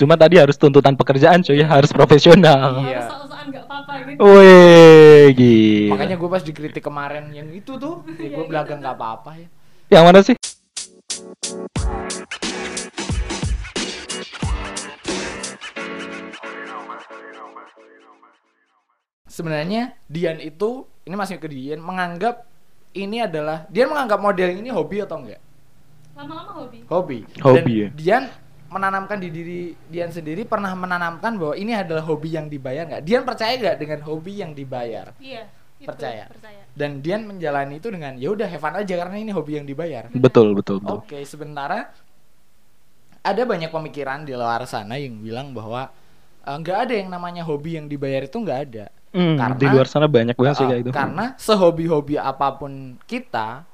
[0.00, 2.80] Cuma tadi harus tuntutan pekerjaan cuy, harus profesional.
[2.88, 3.04] Iya.
[3.04, 4.20] Harus gak apa-apa gitu.
[4.20, 5.90] Wih, gila.
[5.96, 9.48] makanya gue pas dikritik kemarin yang itu tuh ya gue belakang nggak apa-apa ya
[9.90, 10.36] Yang mana sih?
[19.30, 22.42] Sebenarnya Dian itu ini masih ke Dian menganggap
[22.92, 25.38] ini adalah Dian menganggap model ini hobi atau enggak
[26.18, 26.82] Lama-lama hobi.
[26.90, 27.88] hobi Hobi Dan ya?
[27.94, 28.24] Dian
[28.70, 33.02] menanamkan di diri Dian sendiri pernah menanamkan bahwa ini adalah hobi yang dibayar nggak?
[33.06, 35.14] Dian percaya nggak dengan hobi yang dibayar?
[35.22, 35.46] iya
[35.80, 36.28] itu, Percaya.
[36.28, 39.64] percaya Dan Dian menjalani itu dengan ya udah have fun aja karena ini hobi yang
[39.64, 40.12] dibayar.
[40.12, 41.00] Betul, betul, betul.
[41.00, 41.88] Oke, sementara
[43.20, 45.88] ada banyak pemikiran di luar sana yang bilang bahwa
[46.44, 48.86] eh, nggak ada yang namanya hobi yang dibayar itu nggak ada.
[49.10, 50.94] Hmm, Karena- di luar sana banyak banget sih Uh, kayak gitu.
[50.94, 52.72] Karena sehobi-hobi apa pun
[53.04, 53.66] kita,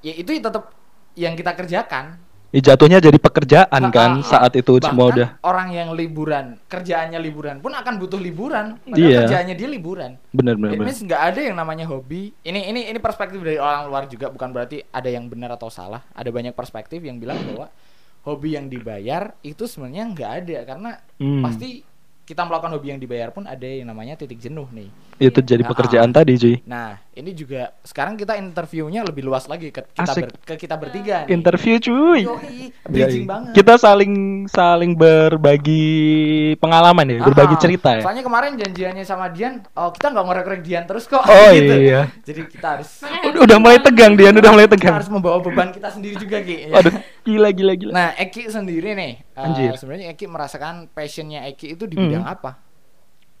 [0.00, 0.74] ya itu tetap
[1.14, 2.18] yang kita kerjakan.
[2.52, 4.20] Ya, jatuhnya jadi pekerjaan Ah, kan ah.
[4.20, 5.28] saat itu semua udah.
[5.40, 8.76] orang yang liburan, kerjaannya liburan pun akan butuh liburan.
[8.82, 9.18] Padahal Iya.
[9.24, 10.10] kerjaannya dia liburan.
[10.18, 10.54] It bener.
[10.60, 12.36] means nggak ada yang namanya hobi.
[12.38, 16.04] Ini ini ini perspektif dari orang luar juga bukan berarti ada yang benar atau salah.
[16.12, 17.72] Ada banyak perspektif yang bilang bahwa
[18.22, 21.40] hobi yang dibayar itu sebenarnya nggak ada karena Hmm.
[21.40, 21.80] pasti
[22.22, 24.88] kita melakukan hobi yang dibayar pun ada yang namanya titik jenuh nih.
[25.22, 26.14] Itu jadi Ah, pekerjaan ah.
[26.14, 26.56] tadi cuy.
[26.64, 30.24] Nah, ini juga sekarang kita interviewnya lebih luas lagi ke kita Asik.
[30.24, 31.16] ber- ke kita bertiga.
[31.22, 31.30] nih.
[31.30, 32.20] Interview cuy.
[32.20, 33.30] Yoi, Ya, bridging iya.
[33.30, 33.52] banget.
[33.54, 34.12] Kita saling
[34.46, 35.84] saling berbagi
[36.56, 38.02] pengalaman ya, berbagi Ah, cerita ya.
[38.02, 41.22] Soalnya kemarin janjiannya sama Dian, oh kita nggak ngorek-ngorek Dian terus kok.
[41.22, 41.74] Oh gitu.
[41.80, 42.10] iya.
[42.22, 42.90] Jadi kita harus
[43.22, 44.94] Udah, udah mulai tegang dia, udah mulai kita tegang.
[44.96, 46.66] harus membawa beban kita sendiri juga Ki.
[46.66, 46.74] ya.
[46.74, 47.92] Aduh, gila gila gila.
[47.92, 49.76] Nah, Eki sendiri nih, Anjir.
[49.76, 52.08] sebenarnya Eki merasakan passionnya Eki itu di Hmm.
[52.08, 52.71] bidang apa?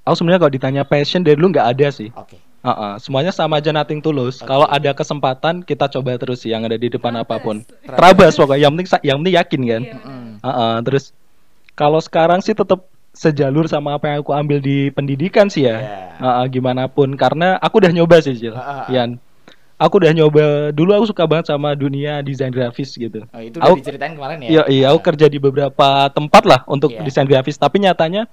[0.02, 2.10] Aku sebenarnya kalau ditanya passion dari dulu nggak ada sih.
[2.12, 2.38] Oke.
[2.62, 4.38] Heeh, semuanya sama aja nothing tulus.
[4.38, 4.46] Oke.
[4.46, 7.26] Kalau ada kesempatan kita coba terus sih yang ada di depan Terabas.
[7.26, 7.56] apa pun.
[7.82, 8.32] Terabas.
[8.34, 9.82] Pokoknya yang penting yang penting yakin kan.
[9.82, 10.06] Iya, benar.
[10.06, 10.32] Mm.
[10.42, 11.04] Heeh, terus
[11.72, 15.76] kalau sekarang sih tetap sejalur sama apa yang aku ambil di pendidikan sih ya.
[15.76, 15.98] Iya.
[16.18, 18.54] Heeh, gimana pun karena aku udah nyoba sih, Cil.
[18.54, 18.84] Heeh.
[18.94, 19.10] Yan.
[19.76, 23.26] Aku udah nyoba dulu aku suka banget sama dunia desain grafis gitu.
[23.28, 24.48] Oh, itu udah Aku- diceritain kemarin ya.
[24.48, 25.06] Iya, iya, aku Ah.
[25.10, 27.02] kerja di beberapa tempat lah untuk Iya.
[27.02, 28.30] desain grafis, tapi nyatanya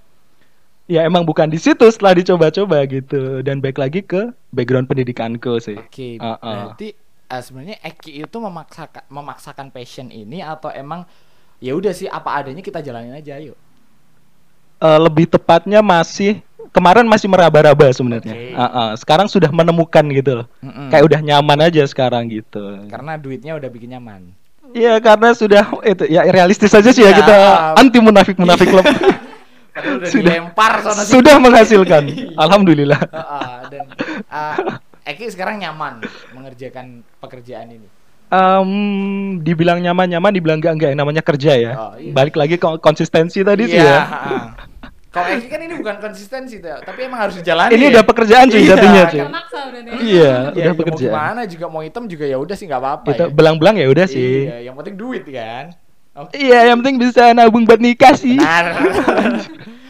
[0.90, 5.78] ya emang bukan di situ setelah dicoba-coba gitu dan baik lagi ke background pendidikanku sih.
[5.78, 6.18] Oke.
[6.18, 6.74] Ah, ah.
[6.74, 6.98] Berarti
[7.30, 11.06] eh, sebenarnya Eki itu memaksakan memaksakan passion ini atau emang
[11.62, 13.54] ya udah sih apa adanya kita jalanin aja yuk.
[14.82, 16.42] Eh, lebih tepatnya masih
[16.74, 18.34] kemarin masih meraba-raba sebenarnya.
[18.34, 18.58] Oke.
[18.58, 18.90] Ah, ah.
[18.98, 20.48] Sekarang sudah menemukan gitu loh.
[20.66, 20.90] Mm-mm.
[20.90, 22.90] Kayak udah nyaman aja sekarang gitu.
[22.90, 24.34] karena duitnya udah bikin nyaman.
[24.70, 27.18] Iya karena sudah itu ya realistis aja sih ya, Ya.
[27.18, 27.36] kita
[27.74, 28.86] anti munafik munafik klub
[29.82, 31.12] Udah Sudah- dilempar sana sini.
[31.12, 32.04] sudah menghasilkan.
[32.44, 33.02] Alhamdulillah.
[33.10, 33.86] Ah, ah, dan
[34.28, 34.56] ah,
[35.04, 36.86] Eki sekarang nyaman mengerjakan
[37.18, 37.88] pekerjaan ini.
[38.30, 38.70] Em,
[39.40, 41.72] dibilang nyaman-nyaman, dibilang enggak enggak namanya kerja ya.
[41.74, 42.14] Oh, iya.
[42.14, 44.00] Balik lagi ke konsistensi tadi sih Iya, ya.
[44.00, 44.46] ah.
[45.10, 47.74] Kalau Eki kan ini bukan konsistensi tuh, tapi emang harus dijalani.
[47.74, 47.92] Ini ya.
[47.92, 48.70] udah pekerjaan cuy Iya.
[48.70, 49.20] jatuhnya cuy.
[49.20, 49.94] Agak maksa udah deh.
[49.98, 51.10] Iya, Ya, udah ya mau pekerjaan.
[51.10, 53.26] gimana juga mau hitam juga ya udah sih nggak apa-apa ya.
[53.28, 54.46] belang-belang ya udah sih.
[54.46, 55.74] Iya, yang penting duit kan.
[56.14, 56.38] Oke.
[56.38, 58.38] Iya, yang penting bisa nabung buat nikah sih.
[58.38, 58.78] Nah,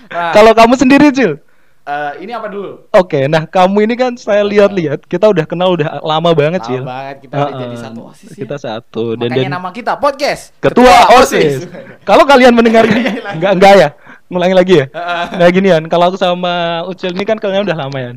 [0.09, 1.37] nah, Kalau kamu sendiri, Cil.
[1.85, 2.85] eh, ini apa dulu?
[2.91, 6.83] Oke, nah kamu ini kan saya lihat-lihat kita udah kenal udah lama banget, Lama Cil.
[6.85, 7.57] banget kita Heeh.
[7.57, 8.37] jadi satu OSIS ya.
[8.45, 11.65] Kita satu dan, Makanya dan nama kita podcast ketua OSIS.
[12.09, 13.89] Kalau kalian mendengar ini, enggak enggak ya?
[14.29, 14.85] Ngulangi lagi ya?
[15.33, 18.11] Nah ginian, kalau aku sama Ucil ini kan kalian udah lama ya.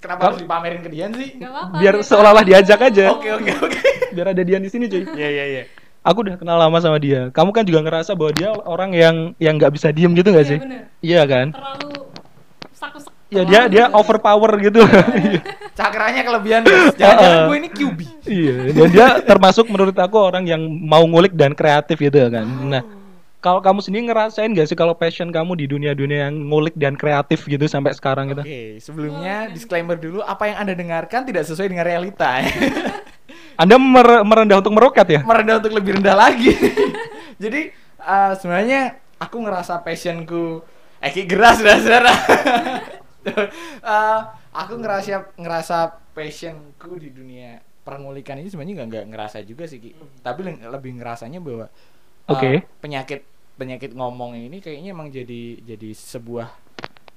[0.00, 1.36] Kenapa harus dipamerin ke Dian sih?
[1.36, 1.76] Gak apa-apa.
[1.78, 3.12] Biar seolah-olah diajak aja.
[3.12, 3.80] Oke oke oke.
[4.10, 5.04] Biar ada Dian di sini, cuy.
[5.12, 5.62] Iya iya iya.
[6.02, 7.30] Aku udah kenal lama sama dia.
[7.30, 10.50] Kamu kan juga ngerasa bahwa dia orang yang yang nggak bisa diem gitu nggak Iya
[10.50, 10.58] sih?
[10.58, 10.82] bener.
[10.98, 11.46] Iya kan?
[11.54, 11.90] Terlalu
[12.74, 13.12] sak-sak.
[13.30, 14.82] Ya dia dia overpower gitu.
[15.78, 16.66] Cakranya kelebihan.
[17.00, 17.98] Jangan-jangan gue ini QB.
[18.28, 22.44] iya, dan dia termasuk menurut aku orang yang mau ngulik dan kreatif gitu kan.
[22.44, 22.82] Nah,
[23.38, 27.46] kalau kamu sendiri ngerasain gak sih kalau passion kamu di dunia-dunia yang ngulik dan kreatif
[27.46, 28.42] gitu sampai sekarang gitu?
[28.42, 32.42] Oke, sebelumnya disclaimer dulu apa yang Anda dengarkan tidak sesuai dengan realita.
[33.54, 35.20] Anda mer- merendah untuk meroket ya?
[35.22, 36.52] Merendah untuk lebih rendah lagi.
[37.42, 38.80] Jadi eh, sebenarnya
[39.18, 40.62] aku ngerasa passionku
[40.98, 42.02] Eki geras dasar.
[43.22, 45.76] Eh, aku ngerasa ngerasa
[46.10, 49.94] passionku di dunia pengulikan ini sebenarnya nggak nggak ngerasa juga sih Ki.
[50.18, 52.50] Tapi le- lebih ngerasanya bahwa eh, Oke.
[52.82, 53.22] penyakit
[53.54, 56.48] penyakit ngomong ini kayaknya emang jadi jadi sebuah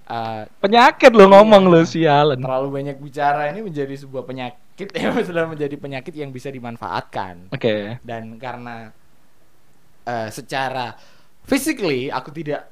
[0.06, 2.38] eh, Penyakit lo ngomong lo sialan.
[2.38, 8.00] terlalu banyak bicara ini menjadi sebuah penyakit ya sudah menjadi penyakit yang bisa dimanfaatkan Oke.
[8.02, 8.92] dan karena
[10.04, 10.96] eh, secara
[11.44, 12.68] physically aku tidak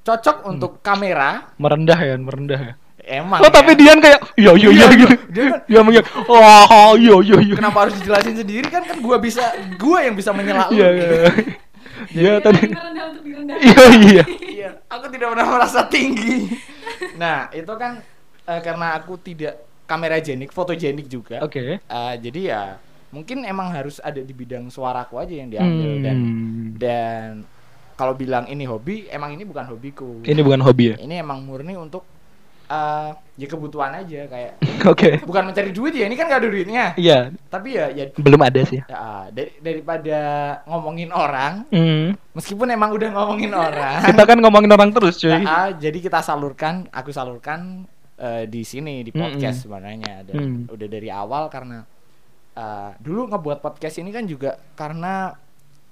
[0.00, 0.50] cocok Hmm.
[0.56, 2.74] untuk kamera Merendah ya, merendah ya.
[3.02, 3.78] emang Oh, tapi ya.
[3.78, 5.14] Dian kayak iya iya iya Iya, gitu.
[5.34, 9.44] dia kan- Dia "Wah, iya iya iya." kenapa harus dijelasin sendiri kan kan gua bisa
[9.76, 11.04] gua yang bisa menyela lu Iya, iya.
[11.04, 11.30] Iya
[12.16, 12.64] Dia tadi.
[12.64, 13.56] lagi merendah untuk direndah.
[13.60, 14.24] Iya iya.
[14.40, 16.48] Iya, aku tidak pernah merasa tinggi.
[17.16, 18.00] Nah, itu kan
[18.46, 19.54] eh, karena aku tidak
[19.90, 21.42] kameragenik, fotogenik juga.
[21.42, 21.82] Oke.
[21.82, 22.62] Eh, jadi ya
[23.10, 26.66] mungkin emang harus ada di bidang suaraku aja yang diambil dan Hmm.
[26.78, 27.28] dan
[27.94, 30.22] kalau bilang ini hobi, emang ini bukan hobiku.
[30.22, 30.96] Ini bukan hobi ya?
[30.96, 32.06] Ini emang murni untuk
[32.66, 35.18] eh, ya kebutuhan aja kayak Oke.
[35.20, 38.62] bukan mencari duit ya ini kan gak ada duitnya Iya, tapi ya ya belum ada
[38.62, 38.78] sih.
[38.78, 40.18] ya, dari- daripada
[40.64, 42.14] ngomongin orang Hmm.
[42.30, 45.34] meskipun emang udah ngomongin orang Kita kan ngomongin orang terus, cuy.
[45.34, 50.22] Ya, jadi kita salurkan, aku salurkan eh, di sini di podcast sebenarnya.
[50.22, 50.62] Dan Mm.
[50.68, 51.80] udah dari awal karena
[52.52, 55.32] eh, dulu ngebuat podcast ini kan juga karena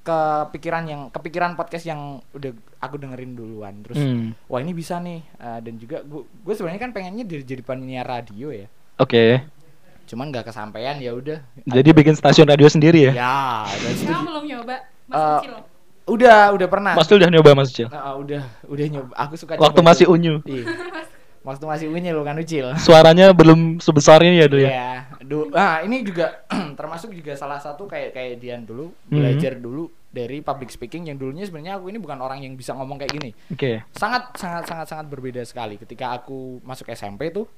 [0.00, 3.80] kepikiran yang kepikiran podcast yang udah aku dengerin duluan.
[3.82, 4.32] Terus Hmm.
[4.44, 8.48] wah ini bisa nih Eh, dan juga gue sebenarnya kan pengennya jadi jadi penyiar radio
[8.50, 8.66] ya.
[8.96, 9.44] Oke.
[10.04, 11.44] Cuman nggak kesampaian ya udah.
[11.62, 13.12] Jadi bikin stasiun radio sendiri ya?
[13.14, 13.36] Ya,
[14.02, 15.54] Kamu belum nyoba, Mas Eh, kecil.
[16.08, 16.92] udah udah pernah.
[16.96, 17.86] Mas udah nyoba Mas Cil.
[17.86, 19.12] Nah, udah udah nyoba.
[19.14, 20.16] Aku suka Waktu masih tuh.
[20.16, 20.34] unyu.
[20.42, 20.64] Iya.
[21.48, 22.76] Waktu masih unyu lo kan ucil.
[22.76, 24.68] Suaranya belum sebesar ini ya dulu ya.
[24.68, 24.90] Iya,
[25.22, 26.44] du- ah ini juga
[26.78, 29.08] termasuk juga salah satu kayak kayak Dian dulu Mhm.
[29.10, 32.96] belajar dulu dari public speaking yang dulunya sebenarnya aku ini bukan orang yang bisa ngomong
[32.96, 33.30] kayak gini.
[33.48, 33.80] Oke.
[33.90, 37.48] Sangat sangat sangat sangat berbeda sekali ketika aku masuk SMP tuh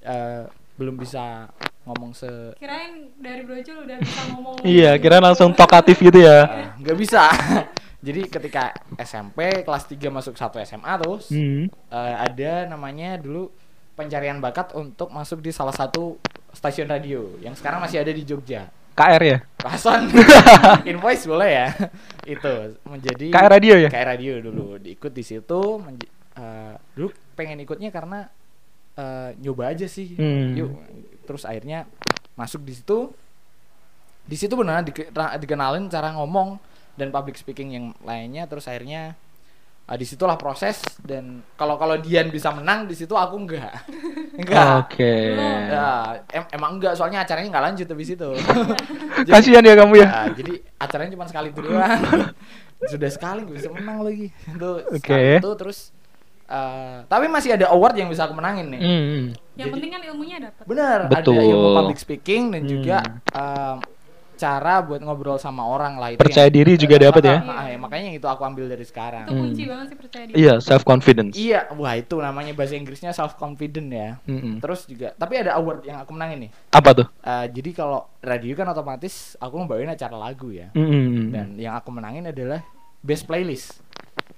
[0.00, 1.50] eh, belum bisa
[1.82, 4.56] ngomong se Kirain dari brojol udah bisa ngomong.
[4.62, 6.38] Iya, kira langsung tokatif gitu ya.
[6.46, 7.22] eh, nggak bisa.
[8.00, 11.68] Jadi ketika SMP kelas 3 masuk satu SMA terus Hmm.
[11.68, 13.52] eh, ada namanya dulu
[13.92, 16.16] pencarian bakat untuk masuk di salah satu
[16.50, 18.72] stasiun radio yang sekarang masih ada di Jogja.
[18.90, 19.38] KR ya?
[19.56, 20.08] Pason
[20.90, 21.68] invoice boleh ya
[22.26, 23.88] itu menjadi KR radio ya?
[23.88, 25.60] KR radio dulu diikut di situ
[26.34, 28.28] eh, dulu pengen ikutnya karena
[28.94, 30.52] eh, nyoba aja sih Hmm.
[30.52, 30.72] yuk
[31.24, 31.84] terus akhirnya
[32.32, 33.12] masuk di situ
[34.24, 34.84] di situ benar
[35.36, 36.56] dikenalin cara ngomong
[36.94, 39.14] dan public speaking yang lainnya terus akhirnya
[39.84, 43.74] ah, di situlah proses dan kalau kalau Dian bisa menang di situ aku enggak
[44.40, 45.14] enggak Oke.
[45.66, 45.88] Ya,
[46.28, 48.28] em- emang enggak soalnya acaranya nggak lanjut habis itu.
[49.26, 50.06] Jadi- Kasihan ya kamu ya.
[50.06, 52.00] Ya, jadi acaranya cuma sekali itu doang.
[52.92, 54.26] Sudah sekali nggak bisa menang lagi.
[54.46, 54.96] Itu Oke.
[54.98, 55.78] sekali itu terus
[56.46, 58.80] eh, tapi masih ada award yang bisa aku menangin nih.
[58.80, 59.22] Hmm.
[59.52, 60.64] Yang Jadi- penting kan ilmunya dapat.
[60.64, 61.36] Betul.
[61.36, 62.70] ada ilmu public speaking dan Hmm.
[62.70, 62.96] juga
[63.30, 63.76] em,
[64.40, 67.38] cara buat ngobrol sama orang lah itu Percaya yang- diri juga dapat ya?
[67.38, 69.24] maka- ah, ya, makanya itu aku ambil dari sekarang.
[69.24, 69.70] Itu kunci Hmm.
[69.70, 70.34] banget sih percaya diri.
[70.34, 71.36] Iya, self confidence.
[71.36, 74.16] Iya, wah itu namanya bahasa Inggrisnya self confident ya.
[74.24, 74.58] Mm-mm.
[74.58, 76.50] Terus juga, tapi ada award yang aku menangin nih.
[76.70, 77.06] Apa tuh?
[77.20, 80.72] Eh, jadi kalau radio kan otomatis aku membawain acara lagu ya.
[80.72, 81.28] Mm-mm.
[81.28, 82.64] Dan yang aku menangin adalah
[82.98, 83.84] best playlist.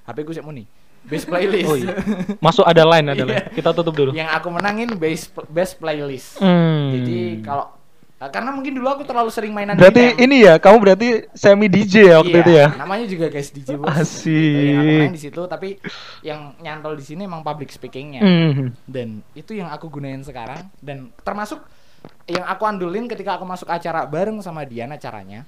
[0.02, 0.66] HP gue sih muni.
[1.02, 1.66] Best playlist.
[1.66, 1.98] Oh iya.
[2.38, 3.34] Masuk ada line ada line.
[3.36, 3.50] Iya.
[3.52, 4.10] Kita tutup dulu.
[4.12, 6.38] yang aku menangin best best playlist.
[6.38, 6.90] Hmm.
[6.92, 7.74] Jadi kalau
[8.30, 10.22] karena mungkin dulu aku terlalu sering mainan berarti game.
[10.28, 12.66] ini ya, kamu berarti semi DJ ya waktu Iya, itu ya?
[12.76, 13.88] Namanya juga guys DJ bos.
[13.88, 14.30] Asik.
[14.30, 15.68] Gitu, Yang aku main di situ tapi
[16.22, 18.20] yang nyantol di sini emang public speakingnya.
[18.20, 18.76] Hmm.
[18.85, 21.64] Dan itu yang aku gunain sekarang dan termasuk
[22.26, 25.42] yang aku andulin ketika aku masuk acara bareng sama Diana acaranya.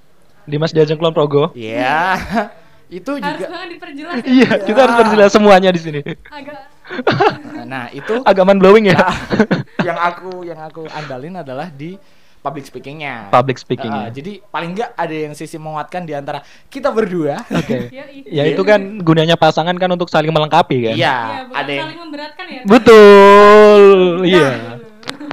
[0.45, 1.43] Dimas Diajeng Kulon Progo.
[1.53, 2.15] Iya.
[2.85, 4.29] itu Harus juga banget diperjelas ya.
[4.29, 6.01] Iya, kita harus perjelas semuanya di sini.
[6.29, 6.75] Agak
[7.65, 9.01] nah itu Agak mind blowing ya.
[9.87, 11.97] yang aku yang aku andalin adalah di
[12.45, 13.33] public speakingnya.
[13.33, 13.89] Public speaking.
[13.89, 17.41] Uh, jadi paling nggak ada yang sisi menguatkan di antara kita berdua.
[17.49, 17.89] Oke.
[17.97, 18.29] Yoi.
[18.29, 20.95] Ya itu kan gunanya pasangan kan untuk saling melengkapi kan.
[20.95, 22.61] Iya, Iya, bukan ada yang saling memberatkan ya.
[22.69, 23.81] Betul.
[24.21, 24.49] Nah, Iya.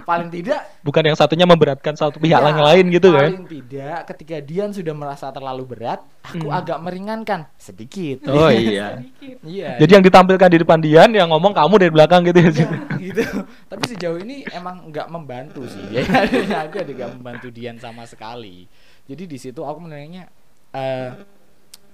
[0.03, 3.31] Paling tidak Bukan yang satunya memberatkan satu pihak ya, yang lain gitu kan.
[3.31, 6.59] Paling tidak ketika Dian sudah merasa terlalu berat, aku Hmm.
[6.59, 8.27] agak meringankan sedikit.
[8.27, 8.88] Oh iya.
[8.99, 9.37] Sedikit.
[9.47, 9.71] Iya.
[9.79, 12.51] Jadi yang ditampilkan di depan Dian yang ngomong kamu dari belakang gitu ya.
[12.51, 12.67] Ya,
[13.07, 13.25] gitu.
[13.71, 15.87] Tapi sejauh ini emang nggak membantu sih.
[15.95, 16.03] Ya,
[16.67, 18.67] aku ada nggak membantu Dian sama sekali.
[19.07, 20.27] Jadi di situ aku menilainya
[20.75, 21.15] eh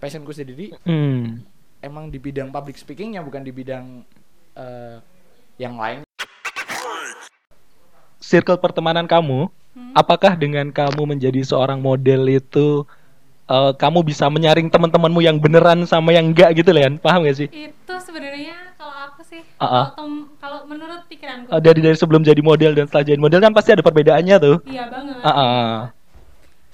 [0.01, 1.45] passionku sendiri Hmm.
[1.85, 4.01] emang di bidang public speakingnya bukan di bidang
[4.57, 4.97] eh
[5.61, 6.08] yang lain.
[8.29, 9.95] Circle pertemanan kamu, Hmm.
[9.95, 12.85] apakah dengan kamu menjadi seorang model itu
[13.49, 17.01] eh, kamu bisa menyaring teman-temanmu yang beneran sama yang enggak gitu Leon?
[17.01, 17.49] Paham gak sih?
[17.49, 19.87] Itu sebenarnya kalau aku sih Ah, ah.
[19.97, 23.57] kalau kalau menurut pikiranku Eh, dari dari sebelum jadi model dan setelah jadi model kan
[23.57, 24.57] pasti ada perbedaannya tuh.
[24.69, 25.17] iya banget.
[25.25, 25.73] Ah, ah.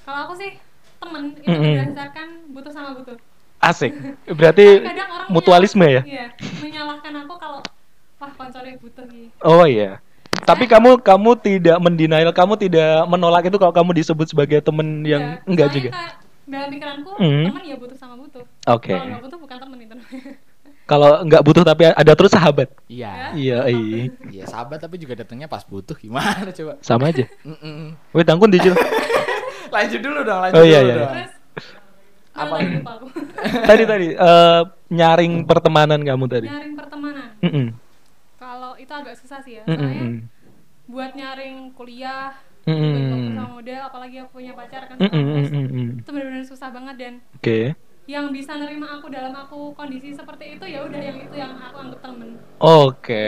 [0.03, 0.51] Kalau aku sih
[0.99, 1.77] temen itu Mm-mm.
[1.87, 3.17] berdasarkan butuh sama butuh.
[3.63, 3.93] Asik.
[4.39, 4.65] Berarti
[5.31, 6.03] mutualisme ya?
[6.03, 6.27] Iya,
[6.59, 7.61] menyalahkan aku kalau
[8.19, 9.31] wah konsolnya butuh gitu.
[9.41, 10.03] Oh iya.
[10.45, 15.41] Tapi kamu kamu tidak mendenial, kamu tidak menolak itu kalau kamu disebut sebagai temen yang
[15.41, 15.91] Iya, enggak juga.
[15.91, 17.45] kayak dalam pikiranku Mm.
[17.49, 18.45] teman ya butuh sama butuh.
[18.69, 18.93] Oke.
[18.93, 19.97] Kalau nggak butuh bukan temen itu.
[20.85, 22.69] Kalau nggak butuh tapi ada terus sahabat.
[22.93, 23.33] Iya.
[23.33, 24.13] Iya, iya.
[24.29, 26.77] Iya, sahabat tapi juga datangnya pas butuh gimana coba?
[26.85, 27.25] Sama aja.
[28.13, 28.77] Wait, tangkun dijil.
[29.75, 31.13] lanjut dulu dong, lanjut Oh, iya, dulu iya, dong.
[31.17, 31.33] Terus
[32.35, 32.55] Apa
[33.65, 34.61] tadi tadi eh,
[34.93, 36.49] nyaring pertemanan kamu tadi.
[36.53, 37.27] Nyaring pertemanan.
[38.37, 39.65] Kalau itu agak susah sih ya.
[39.65, 40.34] Mm.
[40.95, 42.39] Buat nyaring kuliah,
[42.71, 43.35] mm.
[43.35, 46.07] sama model, apalagi aku punya pacar kan mm.
[46.07, 47.75] Itu benar-benar susah banget dan Oke.
[48.07, 51.77] yang bisa nerima aku dalam aku kondisi seperti itu ya udah yang itu yang aku
[51.83, 52.29] anggap temen.
[52.63, 53.27] Oke.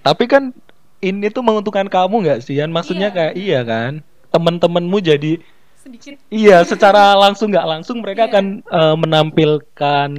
[0.00, 0.56] Tapi kan
[1.00, 3.16] ini tuh menguntungkan kamu nggak sih Yan maksudnya Iya.
[3.16, 3.92] kayak iya kan
[4.30, 5.32] teman-temanmu jadi
[5.80, 8.30] sedikit iya secara langsung nggak langsung mereka Iya.
[8.36, 10.10] akan eh, menampilkan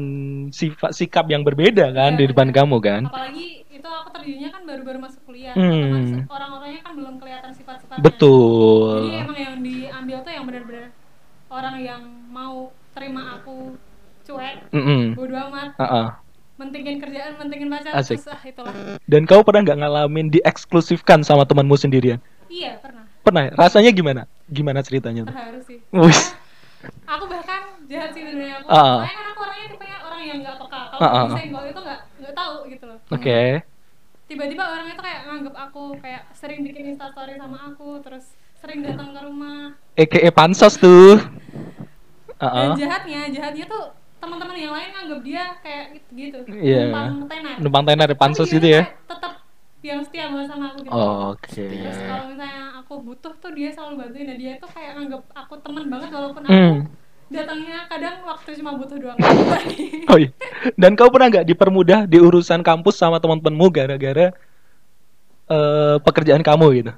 [0.49, 4.61] sifat sikap yang berbeda kan Iya, di depan kamu kan apalagi itu aku terjadinya kan
[4.63, 5.53] baru-baru masuk kuliah.
[5.53, 6.29] Hmm.
[6.29, 8.01] orang-orangnya kan belum kelihatan sifat-sifatnya.
[8.01, 8.93] Betul.
[9.03, 10.85] Jadi emang yang diambil tuh yang benar-benar
[11.49, 13.75] orang yang mau terima aku
[14.21, 15.17] cuek Mm-mm.
[15.17, 15.73] bodo amat.
[15.75, 16.09] Ah-ah.
[16.55, 18.21] mentingin kerjaan mentingin pacar Asik.
[18.21, 18.73] terus ah itulah.
[19.03, 22.21] Dan kau pernah nggak ngalamin dieksklusifkan sama temanmu sendirian?
[22.47, 23.09] Iya pernah.
[23.21, 23.51] Pernah ya?
[23.57, 24.21] rasanya gimana?
[24.45, 25.33] Gimana ceritanya tuh?
[25.33, 25.81] Terharu sih.
[27.03, 28.61] Aku bahkan jahat sih sebenarnya.
[28.61, 28.77] Aku Ah.
[29.01, 30.81] soalnya kan aku orangnya tipenya orang yang nggak peka.
[30.87, 31.27] Kalau Ah, ah.
[31.27, 32.97] disenggol itu nggak nggak tahu gitu loh.
[33.09, 33.39] Oke
[34.31, 39.11] tiba-tiba orang itu kayak nganggep aku kayak sering bikin instastory sama aku terus sering datang
[39.11, 39.75] ke rumah.
[39.93, 41.19] EKE pansos tuh.
[42.39, 42.73] Ah-ah.
[42.73, 43.83] dan jahatnya jahatnya tuh
[44.17, 46.89] teman-teman yang lain nganggep dia kayak gitu, gitu Iya.
[46.89, 47.55] numpang tenar.
[47.59, 48.87] Numpang tenar di pansos gitu ya?
[49.05, 49.43] tetap
[49.81, 50.93] yang setia banget sama aku gitu.
[50.93, 51.65] Oke.
[51.67, 55.53] Terus kalau misalnya aku butuh tuh dia selalu bantuin dan dia tuh kayak nganggep aku
[55.59, 56.77] teman banget walaupun aku Hmm.
[57.31, 59.17] Datangnya kadang waktu cuma butuh doang
[60.11, 60.29] Oh iya.
[60.75, 64.35] Dan kau pernah nggak dipermudah di urusan kampus sama teman-temanmu gara-gara
[65.47, 66.93] eh, pekerjaan kamu gitu?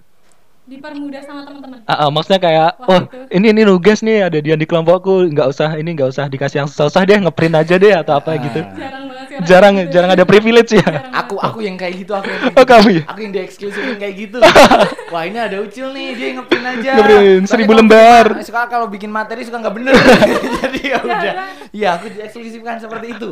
[0.63, 3.19] dipermudah sama teman-teman Ah, ah, maksudnya kayak, Wah, oh itu.
[3.36, 6.69] ini ini nugas nih ada dia di kelompokku, nggak usah ini nggak usah dikasih yang
[6.72, 8.63] susah deh, ngeprint aja deh atau apa gitu.
[8.80, 9.03] jarang
[9.41, 9.93] Jarang kayak gitu.
[9.98, 10.86] jarang ada privilege ya.
[10.86, 13.04] Jarang Aku aku yang kayak gitu aku yang kayak Oh kamu ya?
[13.10, 14.38] Aku yang dieksklusifin kayak gitu.
[15.13, 16.91] Wah ini ada ucil nih dia ngeprint aja.
[17.02, 18.26] Ngeprint, Tapi seribu lembar.
[18.38, 19.93] bikin Suka kalau bikin materi suka nggak bener.
[20.62, 21.34] Jadi ya udah.
[21.74, 23.30] Iya aku dieksklusifkan seperti itu.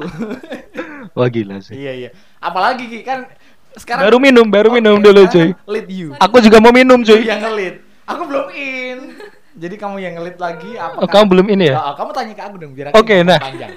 [1.17, 1.77] Wah gila sih.
[1.77, 2.09] iya iya.
[2.41, 3.29] Apalagi kan
[3.77, 5.53] sekarang Baru minum, baru Oke, minum dulu cuy.
[5.69, 6.09] Lead you.
[6.19, 7.21] Aku juga mau minum cuy.
[7.23, 7.83] yang ngelit.
[8.09, 9.15] Aku belum in.
[9.51, 10.95] Jadi kamu yang ngelit lagi apa?
[11.03, 11.75] Oh, kamu belum ini ya?
[11.79, 13.39] Oh, kamu tanya ke aku dong biar aku Oke, yang nah.
[13.39, 13.75] panjang.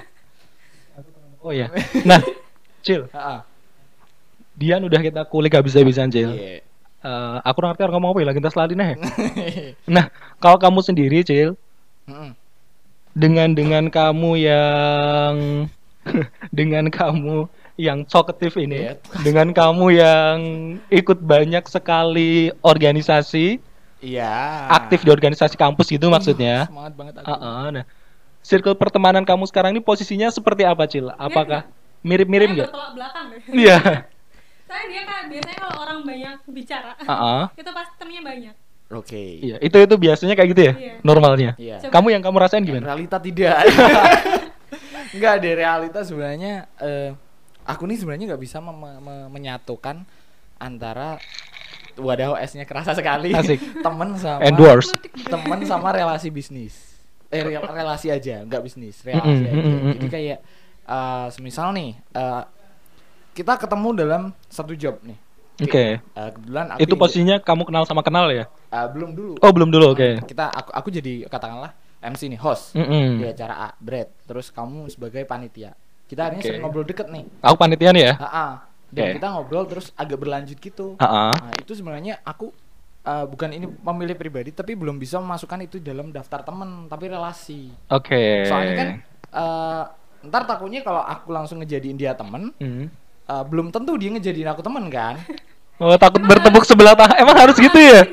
[1.45, 1.69] Oh ya.
[2.09, 2.17] Nah,
[2.81, 3.05] Cil.
[4.57, 6.33] Dian udah kita kulik habis-habisan Cil.
[6.33, 6.65] Iya.
[7.05, 8.97] Eh, aku ngerti orang ngomong apa ya lagi tas lali nih.
[9.95, 10.09] Nah,
[10.41, 11.53] kalau kamu sendiri, Cil,
[13.13, 15.35] dengan dengan kamu yang
[16.57, 17.45] dengan kamu
[17.77, 18.93] yang talkative ini, Iya.
[19.21, 20.37] dengan kamu yang
[20.89, 23.61] ikut banyak sekali organisasi,
[24.01, 24.33] Iya.
[24.73, 26.65] aktif di organisasi kampus gitu maksudnya.
[26.65, 27.25] Semangat banget aku.
[27.29, 27.85] Heeh, nah,
[28.45, 31.09] circle pertemanan kamu sekarang ini posisinya seperti apa, Cil?
[31.11, 31.65] Apakah
[31.99, 32.67] mirip-mirip Saya nggak?
[32.69, 33.77] bertolak belakang deh Iya.
[34.67, 37.41] Soalnya dia kan biasanya kalau orang banyak bicara Heeh.
[37.55, 38.55] itu pasti temennya banyak
[38.87, 39.41] Oke.
[39.41, 40.93] Iya, itu itu biasanya kayak gitu ya, Iya.
[41.01, 41.51] normalnya.
[41.57, 41.89] Iya.
[41.89, 42.85] Kamu yang kamu rasain gimana?
[42.87, 43.65] Realita tidak.
[45.15, 47.17] Enggak ada realita sebenarnya eh,
[47.63, 50.05] aku nih sebenarnya nggak bisa mem- me- menyatukan
[50.55, 51.17] antara
[51.95, 53.31] wadah OS-nya kerasa sekali.
[53.31, 53.57] Asik.
[53.85, 54.93] temen sama Endorse.
[55.25, 56.94] temen sama relasi bisnis.
[57.29, 59.61] Eh rel- relasi aja, nggak bisnis, relasi Mm-mm, aja.
[59.65, 60.37] mm-mm, Jadi kayak
[60.85, 62.43] eh, semisal nih eh,
[63.33, 65.17] kita ketemu dalam satu job nih.
[65.55, 65.99] Oke.
[65.99, 68.45] Eh, kebetulan aku Itu ini- posisinya kamu kenal sama kenal ya?
[68.47, 69.33] eh, belum dulu.
[69.39, 70.23] Oh, belum dulu, oke.
[70.23, 71.71] Kita aku aku jadi katakanlah
[72.03, 73.17] MC nih, host Mm-mm.
[73.17, 74.11] di acara A, Brad.
[74.27, 75.73] Terus kamu sebagai panitia.
[76.05, 76.49] Kita akhirnya Oke.
[76.53, 77.25] sering ngobrol deket nih.
[77.41, 78.13] Aku panitia nih ya?
[78.21, 78.47] Ha-ha.
[78.93, 79.13] Dan Oke.
[79.17, 80.93] kita ngobrol terus agak berlanjut gitu.
[81.01, 81.31] Heeh.
[81.33, 82.53] Nah, itu sebenarnya aku
[83.05, 87.69] uh, bukan ini memilih pribadi tapi belum bisa memasukkan itu dalam daftar temen tapi relasi.
[87.87, 88.43] Oke.
[88.43, 88.89] Soalnya kan
[89.31, 89.83] uh,
[90.25, 92.89] ntar takutnya kalau aku langsung ngejadiin dia temen, Hmm.
[93.29, 95.21] uh, belum tentu dia ngejadiin aku temen kan?
[95.75, 97.19] Oh, takut bertepuk sebelah tangan.
[97.23, 98.07] Emang harus gitu ya?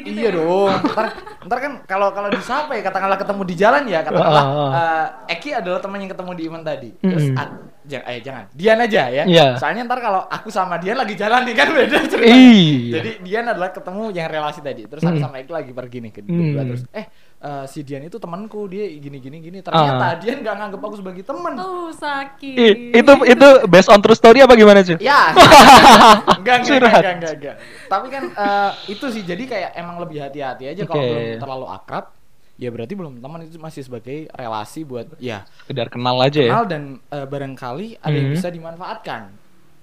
[0.00, 0.38] gitu iya ya?
[0.38, 0.70] dong.
[0.70, 1.06] Ntar,
[1.44, 5.06] ntar kan kalau kalau disapa ya katakanlah ketemu di jalan ya katakanlah Ah, ah, uh,
[5.28, 6.90] Eki adalah teman yang ketemu di event tadi.
[6.96, 7.36] Terus Mm-mm.
[7.36, 7.48] ah,
[7.84, 8.44] jangan eh jangan.
[8.54, 9.24] Dian aja ya.
[9.26, 9.46] Iya.
[9.58, 12.30] Soalnya ntar kalau aku sama Dian lagi jalan nih kan beda ceritanya.
[12.32, 12.92] Iya.
[12.96, 14.82] Jadi Dian adalah ketemu yang relasi tadi.
[14.86, 15.24] Terus aku Mm.
[15.26, 16.54] sama Eki lagi pergi nih ke Mm.
[16.64, 17.06] terus eh
[17.40, 20.14] eh, si Dian itu temanku dia gini gini gini ternyata Ah.
[20.14, 21.56] Dian nggak nganggap aku sebagai teman.
[21.56, 24.96] oh sakit Ih, itu itu based on true story apa gimana sih?
[24.98, 25.32] Ya,
[26.36, 27.56] enggak, enggak, enggak, enggak, enggak.
[27.86, 31.10] Tapi kan eh, itu sih jadi kayak emang lebih hati-hati aja kalau Oke.
[31.10, 32.06] belum terlalu akrab.
[32.54, 36.52] Ya berarti belum teman itu masih sebagai relasi buat ya Sekedar kenal aja ya.
[36.52, 38.36] kenal dan eh, barangkali ada yang Hmm.
[38.36, 39.32] bisa dimanfaatkan.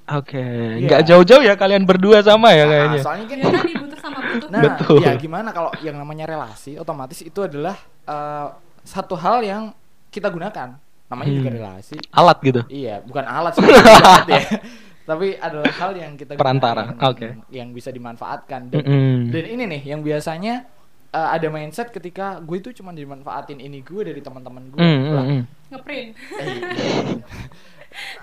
[0.07, 0.87] Oke, Iya.
[0.87, 2.99] nggak jauh-jauh ya kalian berdua sama ya Nah, kayaknya.
[3.03, 4.99] soalnya kan ternyata dibutuh sama butuh Nah, Betul.
[5.03, 8.47] ya gimana kalau yang namanya relasi otomatis itu adalah eh,
[8.81, 9.63] satu hal yang
[10.07, 10.79] kita gunakan.
[11.07, 11.57] Namanya juga Hmm.
[11.57, 11.95] relasi.
[12.09, 12.61] Alat gitu.
[12.67, 14.41] Iya, bukan alat sih, alat ya.
[15.09, 17.47] Tapi adalah hal yang kita Perantara, oke.
[17.49, 18.67] yang bisa dimanfaatkan.
[18.67, 19.31] Dan, Mm-mm.
[19.31, 20.67] dan ini nih yang biasanya
[21.09, 24.75] eh, ada mindset ketika gue itu cuma dimanfaatin ini gue dari teman-teman gue.
[24.77, 25.41] Mm, mm, Lah, mm.
[25.69, 26.67] ngeprint eh, iya.
[26.67, 27.76] Eh,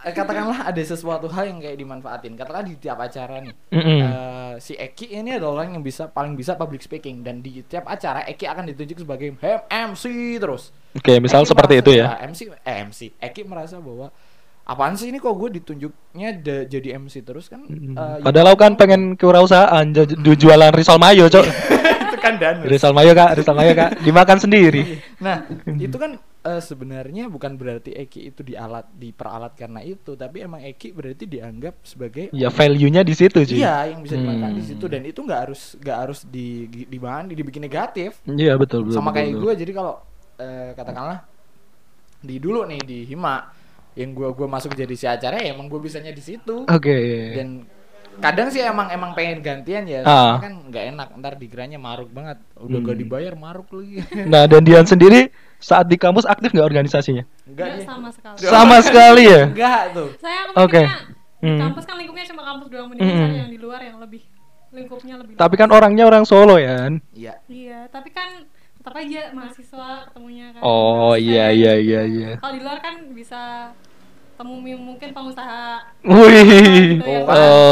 [0.04, 2.34] katakanlah ada sesuatu hal yang kayak dimanfaatin.
[2.34, 3.54] Katakanlah di tiap acara nih.
[3.70, 4.00] Mm-mm.
[4.00, 7.84] Eh, si Eki ini adalah orang yang bisa paling bisa public speaking dan di tiap
[7.84, 9.34] acara Eki akan ditunjuk sebagai
[9.66, 10.04] MC
[10.36, 10.70] terus.
[10.92, 12.06] Oke, misal Eki seperti merasa- itu ya.
[12.22, 14.08] MC eh MC Eki merasa bahwa
[14.64, 17.92] apaan sih ini kok gue ditunjuknya da- jadi MC terus kan Mm.
[17.92, 21.44] eh, Padahal kan pengen kewirausahaan ju- ju- jualan risol mayo, Cok.
[22.06, 24.00] itu kan dan risol mayo, Kak, risol mayo, Kak.
[24.00, 25.02] Dimakan sendiri.
[25.18, 30.60] nah itu kan eh, sebenarnya bukan berarti Eki itu dialat diperalat karena itu tapi emang
[30.60, 33.56] Eki berarti dianggap sebagai Ya value-nya di situ, cuy.
[33.64, 34.70] iya yang bisa dimakan di Hmm.
[34.76, 36.98] situ dan itu nggak harus nggak harus di di, di
[37.34, 38.96] dibikin negatif Iya, betul, betul.
[39.00, 39.42] sama betul, kayak betul.
[39.42, 39.94] gue jadi kalau
[40.36, 41.18] eh, katakanlah
[42.24, 43.36] di dulu nih di Hima
[43.94, 46.96] yang gue gua masuk jadi si acara ya emang gue bisanya di situ Oke.
[47.36, 47.62] dan
[48.18, 50.38] kadang sih emang emang pengen gantian ya Ah.
[50.38, 53.02] kan nggak enak ntar dikiranya maruk banget udah gak Hmm.
[53.02, 57.24] dibayar maruk lagi Nah, dan Dian sendiri saat di kampus aktif nggak organisasinya?
[57.44, 59.42] enggak sama sekali Sama sekali ya?
[59.46, 60.82] enggak tuh saya Oke.
[61.38, 61.60] Hmm.
[61.60, 63.36] kampus kan lingkupnya cuma kampus doang mendingan Hmm.
[63.38, 64.22] yang di luar yang lebih
[64.70, 65.60] lingkupnya lebih Tapi luas.
[65.60, 66.74] kan orangnya orang Solo ya.
[66.80, 66.92] kan?
[67.12, 68.42] iya iya tapi kan
[68.74, 72.30] tetap aja mahasiswa ketemunya kan Oh iya iya iya iya.
[72.36, 73.70] kalau di luar kan bisa
[74.34, 76.98] temu mungkin pengusaha Wih.
[76.98, 77.22] Gitu ya,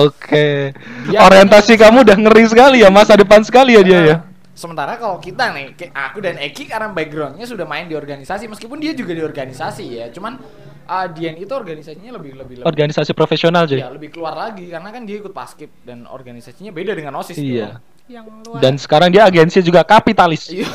[0.00, 0.70] Oke.
[1.04, 4.16] Dia- Orientasi kamu udah ngeri sekali ya, masa depan sekali ya dia ya.
[4.52, 8.76] Sementara kalau kita nih kayak aku dan Eki karena backgroundnya sudah main di organisasi meskipun
[8.76, 10.36] dia juga di organisasi ya cuman
[10.84, 13.80] uh, Dian itu organisasinya lebih lebih lebih Organisasi profesional, cuy.
[13.80, 17.80] ya lebih keluar lagi karena kan dia ikut paskib dan organisasinya beda dengan osis Iya.
[18.10, 20.52] yang luar Dan sekarang dia agensi juga kapitalis.
[20.52, 20.68] Iya.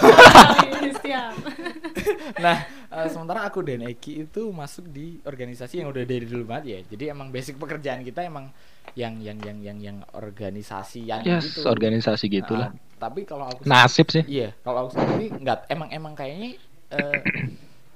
[0.97, 1.33] siap
[2.43, 2.57] nah
[2.89, 6.79] eh, sementara aku dan Eki itu masuk di organisasi yang udah dari dulu banget ya
[6.89, 8.49] jadi emang basic pekerjaan kita emang
[8.93, 12.69] yang yang yang yang yang organisasi yang Yes, gitu organisasi gitulah.
[12.69, 14.23] Ah, tapi kalau aku Nasib sih.
[14.23, 16.57] iya kalau aku sendiri nggak emang emang kayaknya
[16.89, 17.19] eh,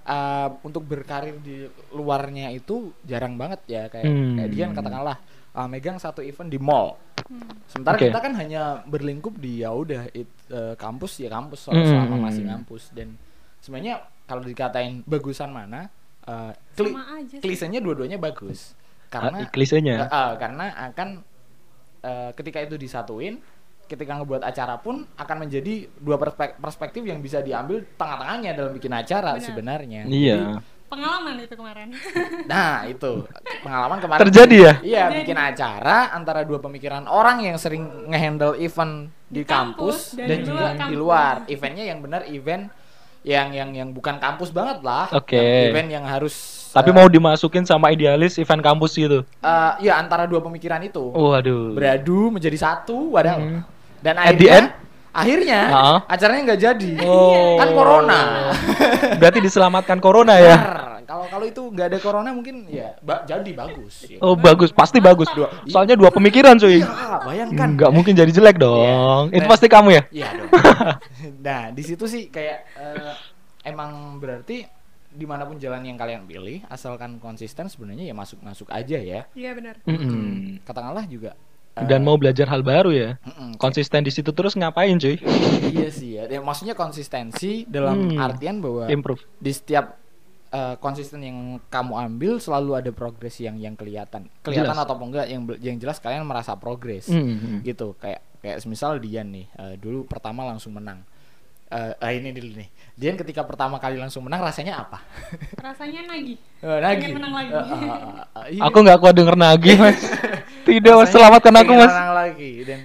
[0.03, 4.35] eh, untuk berkarir di luarnya itu jarang banget ya kayak Hmm.
[4.35, 5.17] kayak Dian katakanlah
[5.51, 7.47] ah, megang satu event di mall Hmm.
[7.65, 8.07] sementara Oke.
[8.07, 11.79] kita kan hanya berlingkup di ya udah it- eh, kampus ya kampus Hmm.
[11.79, 13.15] selama masih kampus dan
[13.57, 15.87] sebenarnya kalau dikatain bagusan mana
[16.21, 16.93] eh, kli-
[17.39, 18.75] klisenya dua-duanya bagus
[19.11, 19.95] karena Ah, klisenya.
[20.01, 21.09] Eh, karena akan
[22.01, 23.37] eh, ketika itu disatuin
[23.83, 28.89] ketika ngebuat acara pun akan menjadi dua perspek- perspektif yang bisa diambil tengah-tengahnya dalam bikin
[28.89, 29.43] acara Benar.
[29.43, 30.63] sebenarnya Iya.
[30.87, 33.27] pengalaman itu kemarin Jadi, nah itu
[33.59, 34.73] pengalaman kemarin Terjadi ya?
[34.81, 35.17] Iya, Terjadi.
[35.21, 40.25] bikin acara antara dua pemikiran orang yang sering ngehandle event di, Di kampus kampus, dan
[40.25, 40.95] dan, di juga luar di kampus.
[40.97, 41.35] luar.
[41.45, 42.63] Eventnya yang benar event
[43.21, 45.05] yang yang yang bukan kampus banget lah.
[45.13, 45.37] Oke.
[45.37, 46.33] Yang Event yang harus
[46.71, 49.21] Tapi eh, mau dimasukin sama idealis event kampus gitu.
[49.21, 51.75] eh, ya antara dua pemikiran itu Waduh.
[51.75, 53.35] beradu menjadi satu, wadah.
[53.37, 53.61] Hmm.
[54.01, 54.67] Dan At the akhirnya end?
[55.11, 55.99] Akhirnya Ah.
[56.05, 56.91] acaranya nggak jadi.
[57.01, 57.55] Oh.
[57.55, 58.19] Kan corona.
[59.15, 60.57] Berarti diselamatkan corona ya.
[61.03, 64.07] Kalau kalau itu nggak ada corona mungkin ya ba- jadi bagus.
[64.07, 64.17] ya.
[64.19, 65.27] Oh bagus, pasti bagus.
[65.29, 66.79] Dua- Soalnya dua pemikiran cuy.
[66.79, 66.87] Iya,
[67.21, 67.67] bayangkan.
[67.75, 69.27] Nggak mungkin jadi jelek dong.
[69.27, 69.35] Iya.
[69.35, 69.51] Itu Nah.
[69.51, 70.01] pasti kamu ya.
[70.09, 70.49] Iya dong.
[71.45, 73.13] nah di situ sih kayak eh,
[73.65, 74.63] emang berarti
[75.11, 79.27] di mana pun jalan yang kalian pilih, asalkan konsisten sebenarnya ya masuk masuk aja ya.
[79.35, 80.63] iya benar Mm-mm.
[80.63, 81.35] Katakanlah juga.
[81.73, 83.09] Dan mau belajar hal baru ya.
[83.21, 85.15] mm-mm, Konsisten di situ terus ngapain cuy?
[85.67, 86.27] iya sih ya.
[86.27, 88.19] Ya, Maksudnya konsistensi dalam Hmm.
[88.19, 89.23] artian bahwa Improve.
[89.35, 89.95] di setiap
[90.49, 94.27] eh, konsisten yang kamu ambil selalu ada progres yang yang kelihatan.
[94.41, 94.83] Kelihatan Jelas.
[94.83, 97.07] ataupun enggak yang yang jelas kalian merasa progres.
[97.07, 97.63] Mm-mm.
[97.63, 101.07] gitu kayak kayak semisal Dian nih eh, dulu pertama langsung menang
[101.69, 104.99] Eh ah, ini dulu nih Dian ketika pertama kali langsung menang rasanya apa
[105.55, 107.47] rasanya nagih Eh, nagih menang lagi.
[107.47, 108.61] Eh, ah, ah, ah, iya.
[108.61, 109.95] Aku nggak kuat denger nagih mas.
[110.63, 111.93] Tidak mas, Rasanya selamatkan aku mas.
[111.93, 112.79] lagi dan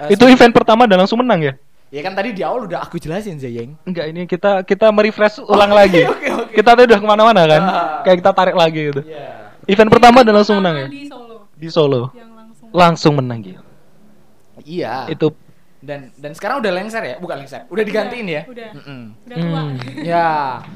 [0.00, 1.54] eh, Itu event pertama dan langsung menang ya?
[1.88, 5.70] ya kan tadi di awal udah aku jelasin Zayeng Enggak, ini kita kita merefresh ulang
[5.78, 6.02] lagi.
[6.02, 6.52] oke, oke.
[6.52, 7.62] Kita tuh udah ke mana-mana kan?
[7.62, 8.02] Ah.
[8.02, 9.00] Kayak kita tarik lagi gitu.
[9.00, 9.54] Iya.
[9.64, 10.86] Event pertama dan langsung menang ya?
[10.88, 12.02] di Solo Di Solo.
[12.12, 13.62] yang langsung Langsung menang gitu.
[14.60, 15.34] iya Itu
[15.78, 19.02] dan dan sekarang udah lengser ya bukan lengser udah digantiin ya udah Mm-mm.
[19.22, 19.76] udah tua Hmm.
[20.10, 20.26] ya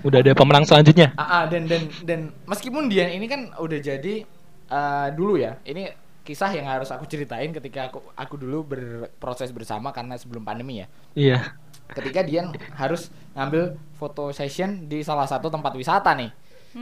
[0.03, 1.17] udah ada pemenang selanjutnya.
[1.17, 4.29] Ah, ah, dan dan dan meskipun Dian ini kan udah jadi
[4.69, 5.57] eh, dulu ya.
[5.63, 5.89] Ini
[6.29, 10.87] kisah yang harus aku ceritain ketika aku aku dulu berproses bersama karena sebelum pandemi ya.
[11.17, 11.39] Iya.
[11.89, 16.29] Ketika Dian harus ngambil foto session di salah satu tempat wisata nih.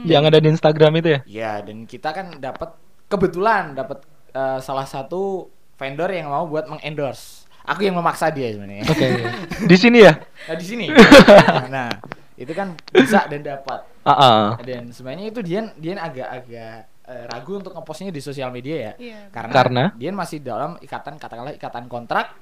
[0.03, 1.19] Yang ada di Instagram itu ya?
[1.23, 2.75] Ya, dan kita kan dapat
[3.07, 4.03] kebetulan dapat
[4.35, 5.47] eh, salah satu
[5.79, 7.47] vendor yang mau buat mengendorse.
[7.63, 8.83] Aku yang memaksa dia sebenarnya.
[8.83, 9.07] Oke.
[9.71, 10.15] Di sini ya?
[10.47, 10.87] Nah, di sini.
[11.75, 11.91] nah,
[12.39, 13.83] itu kan bisa dan dapat.
[14.07, 14.47] Ah, ah.
[14.63, 19.19] dan sebenarnya itu Dian Dian agak-agak eh, ragu untuk ngepostnya di sosial media ya Iya.
[19.29, 19.83] karena, Karena?
[19.95, 22.35] Dian masih dalam ikatan katakanlah ikatan kontrak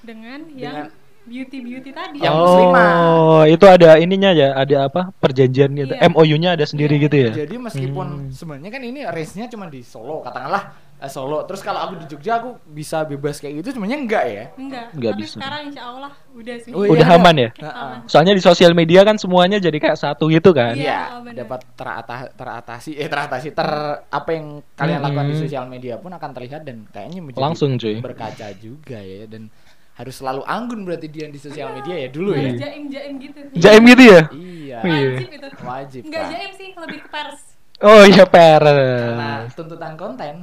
[0.00, 0.76] dengan Dengan- yang
[1.22, 3.44] beauty beauty tadi Yang oh, muslimah.
[3.46, 5.12] itu ada ininya ya, ada apa?
[5.14, 5.92] Perjanjian gitu.
[5.92, 6.08] Iya.
[6.08, 7.04] MOU-nya ada sendiri Iya.
[7.04, 7.30] gitu ya.
[7.38, 8.32] jadi meskipun Hmm.
[8.32, 11.46] sebenarnya kan ini range-nya cuma di Solo katakanlah Solo.
[11.46, 14.44] Terus kalau aku di Jogja aku bisa bebas kayak gitu sebenarnya enggak ya?
[14.52, 15.36] enggak Nggak tapi bisa.
[15.38, 16.90] sekarang insya Allah udah sih Oh, iya.
[16.90, 17.50] Udah aman ya?
[17.54, 17.92] Heeh.
[18.04, 20.74] Soalnya di sosial media kan semuanya jadi kayak satu gitu kan.
[20.74, 21.36] Iya, Iya, oh, bener.
[21.40, 23.68] dapat terata- teratasi eh teratasi ter
[24.02, 28.02] apa yang kalian lakukan di sosial media pun akan terlihat dan kayaknya menjadi Langsung, cuy.
[28.02, 29.46] berkaca juga ya dan
[29.94, 32.70] harus selalu anggun berarti dia di sosial media ya dulu harus ya.
[32.70, 34.22] jaim jaim gitu Jaim gitu ya?
[34.30, 34.78] Iya.
[34.78, 35.10] Iya.
[35.10, 36.02] wajib itu Wajib.
[36.06, 37.40] enggak jaim sih lebih ke pers
[37.78, 39.54] Oh iya Karena peres.
[39.54, 40.42] tuntutan konten.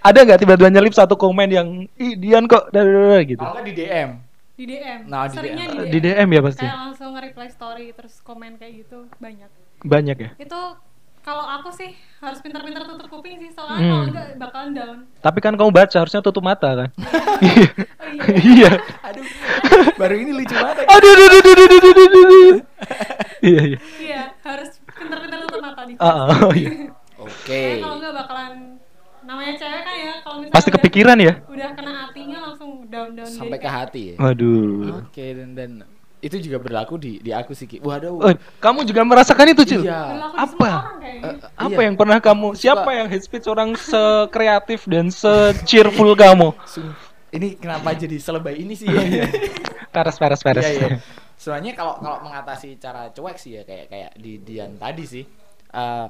[0.00, 3.40] Ada nggak tiba-tiba nyelip satu komen yang ih Dian kok dadadada gitu.
[3.40, 4.10] Kalau di DM.
[4.52, 5.78] di DM Nah, di seringnya DM.
[5.82, 6.62] di DM, Di DM ya pasti.
[6.62, 9.48] kayak langsung nge-reply story terus komen kayak gitu banyak
[9.80, 10.30] Banyak ya.
[10.36, 10.60] itu
[11.20, 13.88] kalau aku sih harus pintar-pintar tutup kuping sih soalnya Hmm.
[13.88, 16.88] kalau enggak bakalan down Tapi kan kamu baca harusnya tutup mata kan.
[16.92, 17.66] oh, iya.
[18.36, 18.70] Iya.
[19.02, 19.24] Aduh.
[19.96, 20.84] Baru ini lucu banget.
[20.84, 22.56] Aduh aduh aduh aduh aduh aduh, aduh, aduh.
[23.40, 23.78] Iya iya.
[23.98, 26.70] iya harus pintar-pintar tutup mata nih Ah, ah, oh, iya.
[27.24, 27.62] Oke.
[27.78, 28.52] kalau enggak bakalan
[29.32, 31.32] namanya cewek kan ya kalau misalnya Pasti udah- kepikiran ya.
[31.42, 34.16] udah kena hatinya langsung down down Sampai ke hati ya.
[34.18, 35.02] Waduh.
[35.02, 35.70] Oke dan dan
[36.20, 37.66] itu juga berlaku di di aku sih.
[37.76, 38.14] Waduh.
[38.14, 39.82] Oh, kamu juga merasakan itu, Cil?
[39.82, 40.30] Iya.
[40.32, 41.02] Apa?
[41.02, 41.86] Eh, Apa iya.
[41.90, 42.54] yang pernah kamu?
[42.54, 46.54] Siapa yang head speech orang sekreatif dan se-cheerful kamu?
[46.62, 46.94] Sung-
[47.32, 48.86] ini kenapa jadi selebay ini sih?
[49.88, 50.62] Peres peres peres.
[50.62, 50.88] Iya, iya.
[51.34, 55.24] Soalnya kalau kalau mengatasi cara cuek sih ya kayak kayak di Dian tadi sih.
[55.72, 56.06] eh,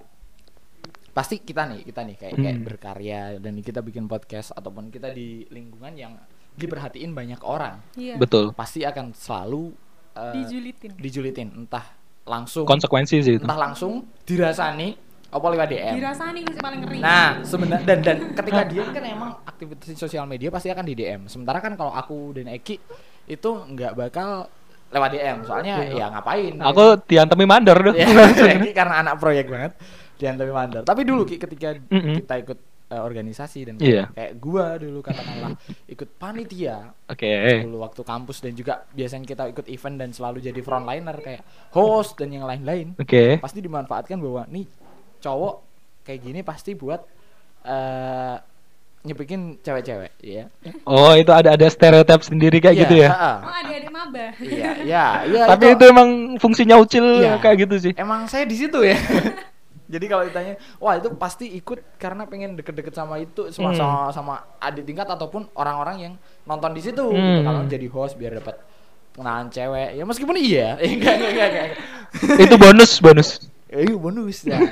[1.13, 2.65] pasti kita nih, kita nih kayak kayak Hmm.
[2.65, 6.13] berkarya dan kita bikin podcast ataupun kita di lingkungan yang
[6.53, 7.81] diperhatiin banyak orang.
[7.95, 8.53] iya Betul.
[8.53, 9.73] Pasti akan selalu
[10.13, 11.85] eh, dijulitin dijulitin entah
[12.23, 13.43] langsung Konsekuensi sih itu.
[13.43, 14.93] entah langsung dirasani
[15.27, 15.95] apa lewat DM.
[15.97, 20.25] dirasani sih paling ngeri Nah, sebenarnya dan dan ketika dia kan emang aktivitas di sosial
[20.25, 21.25] media pasti akan di DM.
[21.27, 22.77] Sementara kan kalau aku dan Eki
[23.27, 24.45] itu nggak bakal
[24.89, 25.37] lewat DM.
[25.43, 26.53] Soalnya ya ngapain?
[26.55, 26.69] Iya.
[26.69, 27.95] Aku diantemi mandor tuh.
[27.95, 28.05] ya,
[28.55, 29.73] Eki karena anak proyek banget
[30.15, 30.83] dia tapi mandor.
[30.83, 32.21] Tapi dulu Ki ketika Mm-mm.
[32.21, 32.59] kita ikut
[32.89, 34.05] eh, organisasi dan Iya.
[34.11, 35.57] kayak gua dulu katakanlah
[35.87, 37.63] ikut panitia Oke.
[37.63, 42.17] dulu waktu kampus dan juga biasanya kita ikut event dan selalu jadi frontliner kayak host
[42.17, 43.39] dan yang lain-lain Oke.
[43.39, 44.69] pasti dimanfaatkan bahwa nih
[45.19, 45.55] cowok
[46.03, 47.01] kayak gini pasti buat
[47.63, 48.37] eh
[49.03, 50.47] nyepikin cewek-cewek ya
[50.85, 53.11] Oh, itu ada ada stereotip sendiri kayak Iya, gitu ya.
[53.11, 56.09] oh adik-adik maba iya iya iya Tapi itu emang
[56.39, 57.35] fungsinya ucil Iya.
[57.39, 57.93] kayak gitu sih.
[57.97, 58.95] emang saya di situ ya
[59.93, 63.79] jadi kalau ditanya wah itu pasti ikut karena pengen deket-deket sama itu sama Hmm.
[63.79, 67.13] sama, sama adik tingkat ataupun orang-orang yang nonton di situ gitu.
[67.13, 67.45] Hmm.
[67.45, 68.57] kalau jadi host biar dapat
[69.13, 71.69] kenalan cewek ya meskipun iya Eh, enggak enggak enggak, enggak.
[72.41, 73.31] itu bonus bonus.
[73.73, 74.57] Eh, bonus ya.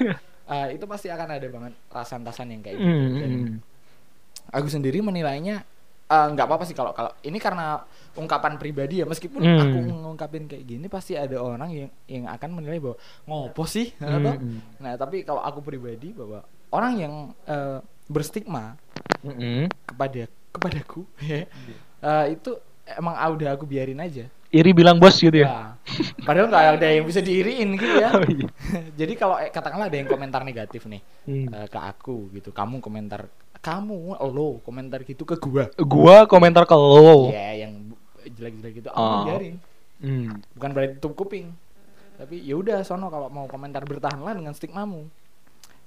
[0.51, 2.91] Eh, itu pasti akan ada banget rasan-rasan yang kayak gitu.
[2.91, 3.55] Hmm, Dan hmm.
[4.51, 5.63] aku sendiri menilainya
[6.11, 7.81] eh, nggak apa-apa sih kalau kalau ini karena
[8.13, 9.61] ungkapan pribadi ya meskipun Hmm.
[9.63, 14.19] aku ngungkapin kayak gini pasti ada orang yang yang akan menilai bahwa ngopo sih Hmm,
[14.19, 14.59] atau hmm.
[14.83, 17.15] nah tapi kalau aku pribadi bahwa orang yang
[17.47, 17.79] eh,
[18.11, 18.75] berstigma
[19.23, 19.71] Mm-mm.
[19.87, 21.47] kepada kepadaku ya
[22.03, 22.59] eh, itu
[22.91, 25.47] emang ah, udah aku biarin aja Iri bilang bos gitu ya.
[25.47, 25.59] ya
[26.27, 28.51] padahal nggak ada yang bisa diiriin gitu ya Oh, iya.
[28.99, 31.47] jadi kalau katakanlah ada yang komentar negatif nih Hmm.
[31.55, 33.31] eh, ke aku gitu kamu komentar
[33.61, 33.97] kamu
[34.27, 37.29] lo komentar gitu ke gua Gua komentar ke lo.
[37.29, 37.93] ya yang
[38.23, 39.25] jelek-jelek gitu aku Oh.
[39.27, 39.57] biarin
[40.01, 40.41] Hmm.
[40.57, 41.53] bukan berarti tutup kuping
[42.17, 45.05] tapi ya udah sono kalau mau komentar bertahanlah dengan stigmamu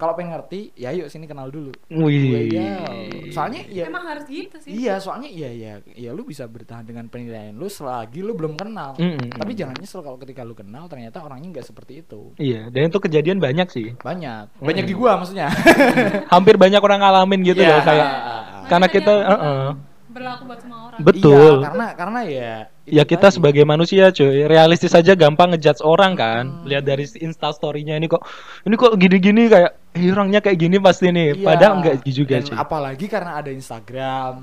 [0.03, 2.51] kalau pengen ngerti ya yuk sini kenal dulu Wih.
[2.51, 2.83] Iya.
[3.31, 7.07] soalnya ya emang harus gitu sih iya soalnya iya ya ya lu bisa bertahan dengan
[7.07, 9.31] penilaian lu selagi lu belum kenal Mm-mm.
[9.31, 12.99] tapi jangan nyesel kalau ketika lu kenal ternyata orangnya nggak seperti itu Iya, dan itu
[12.99, 13.95] kejadian banyak sih.
[13.95, 15.47] banyak banyak di gua maksudnya
[16.33, 17.69] Hampir banyak orang ngalamin gitu Iya.
[17.69, 19.67] loh kayak Makanya karena kita uh-uh.
[20.09, 21.53] berlaku buat semua orang betul.
[21.55, 22.53] Iya, karena karena ya
[22.85, 23.35] ya kita tadi.
[23.35, 26.65] sebagai manusia cuy realistis aja gampang ngejudge orang kan Hmm.
[26.65, 28.23] lihat dari insta story-nya ini kok
[28.63, 31.45] ini kok gini-gini kayak "Ih, orangnya kayak gini pasti nih Iya.
[31.45, 34.33] padahal enggak juga Dan cuy apalagi karena ada Instagram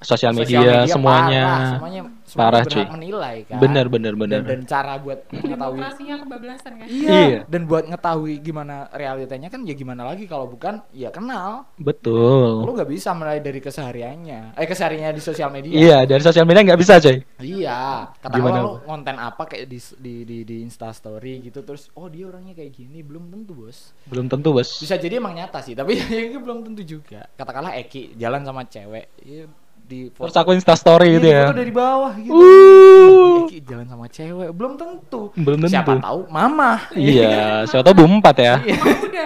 [0.00, 1.42] sosial sosial media, semuanya.
[1.42, 2.84] parah, semuanya semuanya Parah, cuy.
[2.92, 3.58] menilai kan?
[3.58, 4.40] Bener bener dan, bener.
[4.44, 5.80] dan cara buat mengetahui
[6.20, 6.86] kebablasan kan?
[6.86, 7.38] Iya, Iya.
[7.48, 11.66] dan buat ngetahui gimana realitanya kan ya gimana lagi kalau bukan ya kenal.
[11.74, 14.54] Lu betul nggak bisa mulai dari kesehariannya.
[14.54, 15.72] Eh kesehariannya di sosial media.
[15.72, 18.74] Iya dari sosial media nggak bisa cuy Iya, Gimana, katakanlah lu?
[18.84, 22.70] konten apa kayak di di di, di Insta Story gitu terus oh dia orangnya kayak
[22.72, 23.96] gini belum tentu bos.
[24.04, 24.68] belum tentu bos.
[24.76, 25.96] Bisa jadi emang nyata sih, tapi
[26.28, 27.24] itu belum tentu juga.
[27.32, 29.48] Katakanlah Eki jalan sama cewek, ya,
[29.88, 32.30] di terus aku insta story Iya, gitu ya foto dari bawah gitu.
[32.30, 33.36] Uh.
[33.48, 35.22] Eki jalan sama cewek, belum tentu.
[35.32, 35.72] Belum tentu.
[35.72, 36.72] Siapa tahu mama.
[36.92, 38.76] iya siapa tahu bu empat ya Iya.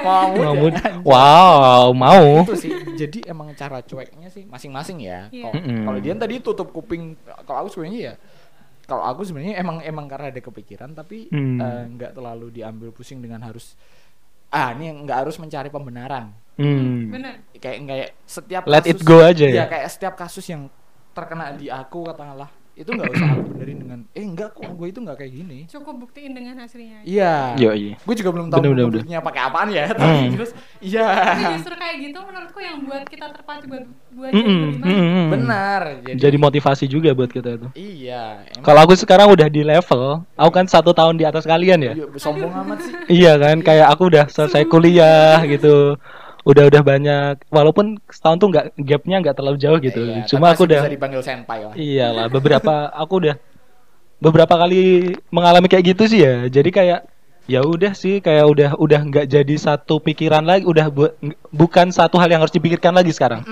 [0.00, 0.66] mau Mau
[1.02, 2.70] wow mau Itu sih.
[2.94, 5.26] Jadi emang cara cueknya sih masing-masing ya.
[5.28, 5.50] Iya.
[5.50, 5.82] Kalau Mm-mm.
[5.84, 8.14] kalau dia tadi tutup kuping, kalau aku sebenarnya ya
[8.82, 11.58] kalau aku sebenarnya emang emang karena ada kepikiran tapi Hmm.
[11.58, 13.74] eh, nggak terlalu diambil pusing dengan harus
[14.48, 17.09] ah ini nggak harus mencari pembenaran Hmm.
[17.09, 19.64] bener kayak kayak setiap Let it kasus- go aja Iya, ya?
[19.66, 20.68] kayak setiap kasus yang
[21.11, 24.96] terkena di aku katakanlah itu nggak usah aku benerin dengan eh enggak kok gue itu
[24.96, 28.00] nggak kayak gini cukup buktiin dengan hasilnya iya Yo, iya.
[28.00, 30.32] gue juga belum tahu Bener, buktinya pakai apaan ya tapi Hmm.
[30.32, 30.50] terus
[30.80, 34.80] iya tapi justru kayak gitu menurutku yang buat kita terpacu buat buat jadi Mm-mm, lebih
[34.80, 34.96] maju.
[34.98, 35.26] mm-mm.
[35.30, 37.68] benar jadi, Jadi motivasi juga buat kita itu.
[37.74, 41.92] iya Kalau aku sekarang udah di level, aku kan satu tahun di atas kalian ya.
[41.92, 46.00] Iya, sombong amat sih Iya kan, kayak aku udah selesai kuliah gitu.
[46.43, 50.03] Udah udah banyak, walaupun setahun tuh nggak gapnya nggak terlalu jauh gitu.
[50.03, 53.36] Iya, Cuma aku udah, bisa dipanggil senpai lah iyalah beberapa aku udah
[54.18, 56.51] beberapa kali mengalami kayak gitu sih ya.
[56.51, 57.11] Jadi kayak
[57.45, 61.14] ya udah sih kayak udah udah nggak jadi satu pikiran lagi, udah bu-
[61.49, 63.43] bukan satu hal yang harus dipikirkan lagi sekarang.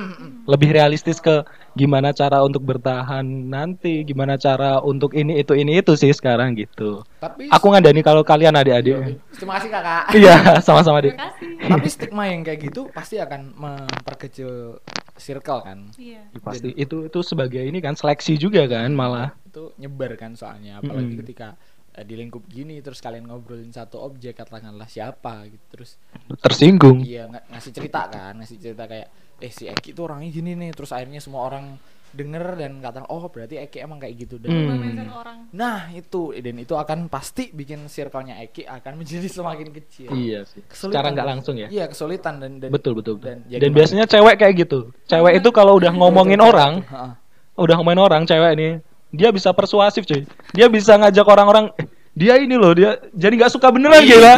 [0.44, 5.94] Lebih realistis ke gimana cara untuk bertahan nanti, gimana cara untuk ini itu ini itu
[5.94, 7.02] sih sekarang gitu.
[7.16, 8.96] tapi Aku ngandani kalau kalian Iya, adik-adik.
[9.32, 11.12] terima kasih kakak Iya, sama-sama deh.
[11.12, 14.80] terima kasih tapi stigma yang kayak gitu pasti akan memperkecil
[15.14, 19.36] circle kan iya Pasti itu itu sebagai ini kan seleksi juga kan malah.
[19.44, 21.20] itu nyebar kan soalnya apalagi Mm-mm.
[21.20, 21.58] ketika
[21.92, 25.98] eh, di lingkup gini terus kalian ngobrolin satu objek katakanlah siapa gitu terus
[26.36, 27.00] Tersinggung.
[27.00, 30.70] iya ng- ngasih cerita kan ngasih cerita kayak eh si Eki tuh orangnya gini nih
[30.70, 31.74] terus akhirnya semua orang
[32.10, 34.98] denger dan katakan oh berarti Eki emang kayak gitu dan Hmm.
[35.12, 40.42] Orang nah itu dan itu akan pasti bikin circle-nya Eki akan menjadi semakin kecil Iya
[40.44, 40.58] sih.
[40.60, 41.66] Kesulitan Secara nggak langsung ya.
[41.66, 43.14] iya kesulitan dan, dan Betul betul.
[43.16, 43.30] betul.
[43.30, 43.74] dan Dan, ya gimana?
[43.76, 44.78] biasanya cewek kayak gitu.
[45.04, 47.12] Cewek itu kalau udah ngomongin orang, Heeh.
[47.56, 48.68] udah ngomongin orang cewek ini,
[49.10, 50.22] dia bisa persuasif cuy.
[50.54, 54.34] Dia bisa ngajak orang-orang "Eh, dia ini loh dia jadi nggak suka beneran gila.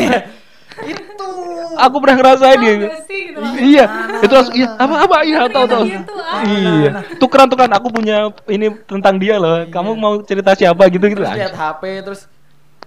[0.83, 1.27] itu
[1.73, 2.75] Aku pernah ngerasain dia.
[3.09, 3.53] gitu loh.
[3.57, 3.85] Iya,
[4.21, 5.85] itu langsung iya apa apa iya tahu tahu.
[5.89, 6.45] gitu, ah.
[6.45, 9.65] Iya, tukeran tukeran aku punya ini tentang dia loh.
[9.73, 12.29] Kamu mau cerita siapa gitu gitu terus lihat HP terus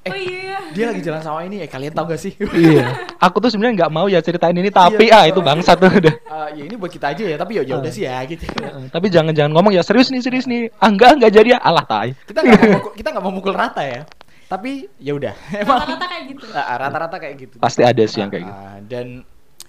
[0.06, 2.86] oh iya dia lagi jalan sama ini eh kalian tahu gak sih Iya,
[3.18, 5.18] aku tuh sebenarnya nggak mau ya ceritain ini tapi Iya.
[5.18, 6.14] ah itu bangsat tuh udah.
[6.14, 8.88] Eh, ya ini buat kita aja ya tapi ya ya udah sih ya gitu Eh,
[8.90, 10.68] tapi jangan jangan ngomong ya serius nih serius nih.
[10.78, 11.60] Ah enggak enggak jadi ya.
[11.60, 12.12] Alah tai.
[12.24, 14.02] kita nggak mau mukul, kita nggak mau mukul rata ya
[14.46, 18.30] tapi ya udah emang rata-rata kayak gitu Ah, rata-rata kayak gitu Pasti ada sih yang
[18.30, 18.54] kayak gitu.
[18.56, 19.06] Ah, dan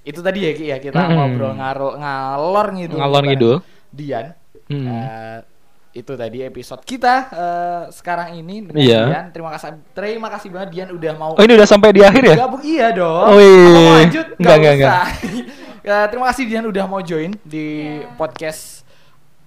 [0.02, 1.16] itu tadi ya ya kita Mm-mm.
[1.16, 3.56] ngobrol ngalor ngalor ngidul Ngalor ngidul.
[3.88, 4.26] Dian
[4.66, 4.82] Hmm.
[4.82, 5.38] Eh,
[5.96, 9.00] itu tadi episode kita eh, sekarang ini dengan Iya.
[9.08, 12.22] Dian terima kasih terima kasih banget Dian udah mau Oh ini udah sampai di akhir
[12.22, 12.36] ya?
[12.36, 13.24] Gabung iya dong.
[13.24, 13.64] Oh, iya.
[13.64, 14.26] Apa mau lanjut?
[14.36, 15.06] Enggak, enggak, usah.
[15.80, 17.66] Ya, terima kasih Dian udah mau join di
[17.96, 18.12] Iya.
[18.14, 18.84] podcast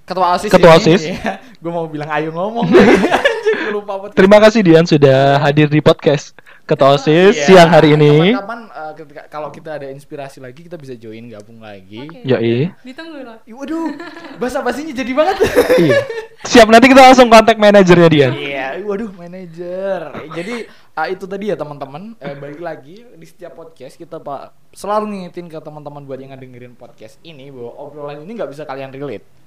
[0.03, 0.73] Ketua OSIS Ketua.
[0.73, 1.01] OSIS.
[1.61, 2.65] gue mau bilang ayo ngomong.
[2.73, 4.17] Anjing, gue lupa podcast.
[4.17, 6.33] Terima kasih Dian sudah hadir di podcast
[6.69, 8.29] Ketua OSIS Iya, siang hari ini.
[8.29, 12.05] Kapan-kapan eh, ketika kalau kita ada inspirasi lagi kita bisa join gabung lagi.
[12.05, 12.21] Oke.
[12.21, 12.69] Yoi.
[12.85, 13.89] ditunggu loh Waduh,
[14.37, 15.37] bahasa basinya jadi banget.
[15.81, 15.97] Iya.
[16.45, 18.31] Siap nanti kita langsung kontak manajernya Dian.
[18.37, 20.29] Iya, waduh manajer.
[20.29, 22.13] Jadi ah, itu tadi ya teman-teman.
[22.21, 26.77] Eh, balik lagi di setiap podcast kita pak selalu ngingetin ke teman-teman buat yang ngedengerin
[26.77, 29.38] podcast ini bahwa obrolan ini nggak bisa kalian relate.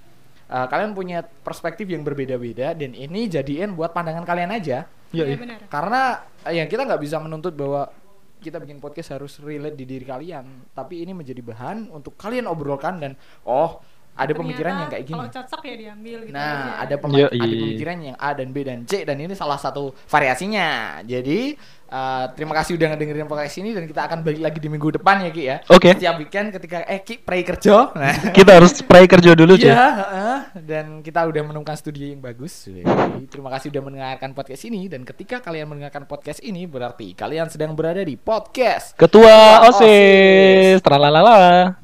[0.53, 4.85] Ah, kalian punya perspektif yang berbeda-beda dan ini jadiin buat pandangan kalian aja.
[5.09, 5.41] iya Yoi.
[5.41, 6.01] benar Karena
[6.45, 7.89] eh, ya kita nggak bisa menuntut bahwa
[8.37, 12.99] kita bikin podcast harus relate di diri kalian, tapi ini menjadi bahan untuk kalian obrolkan
[12.99, 13.81] dan oh
[14.13, 15.17] ada pemikiran yang kayak gini.
[15.17, 16.85] kalau cocok ya diambil gitu Nah, aja.
[16.85, 17.39] ada, pema- Yoi.
[17.39, 20.69] ada pemikiran yang A dan B dan C dan ini salah satu variasinya.
[21.03, 21.57] Jadi
[21.93, 25.29] uh, terima kasih udah ngedengerin podcast ini dan kita akan balik lagi di minggu depan
[25.29, 25.57] ya Ki ya.
[25.69, 25.93] Oke.
[25.93, 27.93] Setiap weekend ketika eh Ki pray kerja.
[27.93, 28.15] Nah.
[28.37, 29.73] Kita harus spray kerja dulu Iya, cuy.
[29.77, 30.39] heeh.
[30.65, 32.65] dan kita udah menemukan studio yang bagus.
[32.65, 32.83] Jadi,
[33.29, 37.77] terima kasih udah mendengarkan podcast ini dan ketika kalian mendengarkan podcast ini berarti kalian sedang
[37.77, 40.81] berada di podcast Ketua Ketua OSIS.
[40.81, 41.82] Tralalala.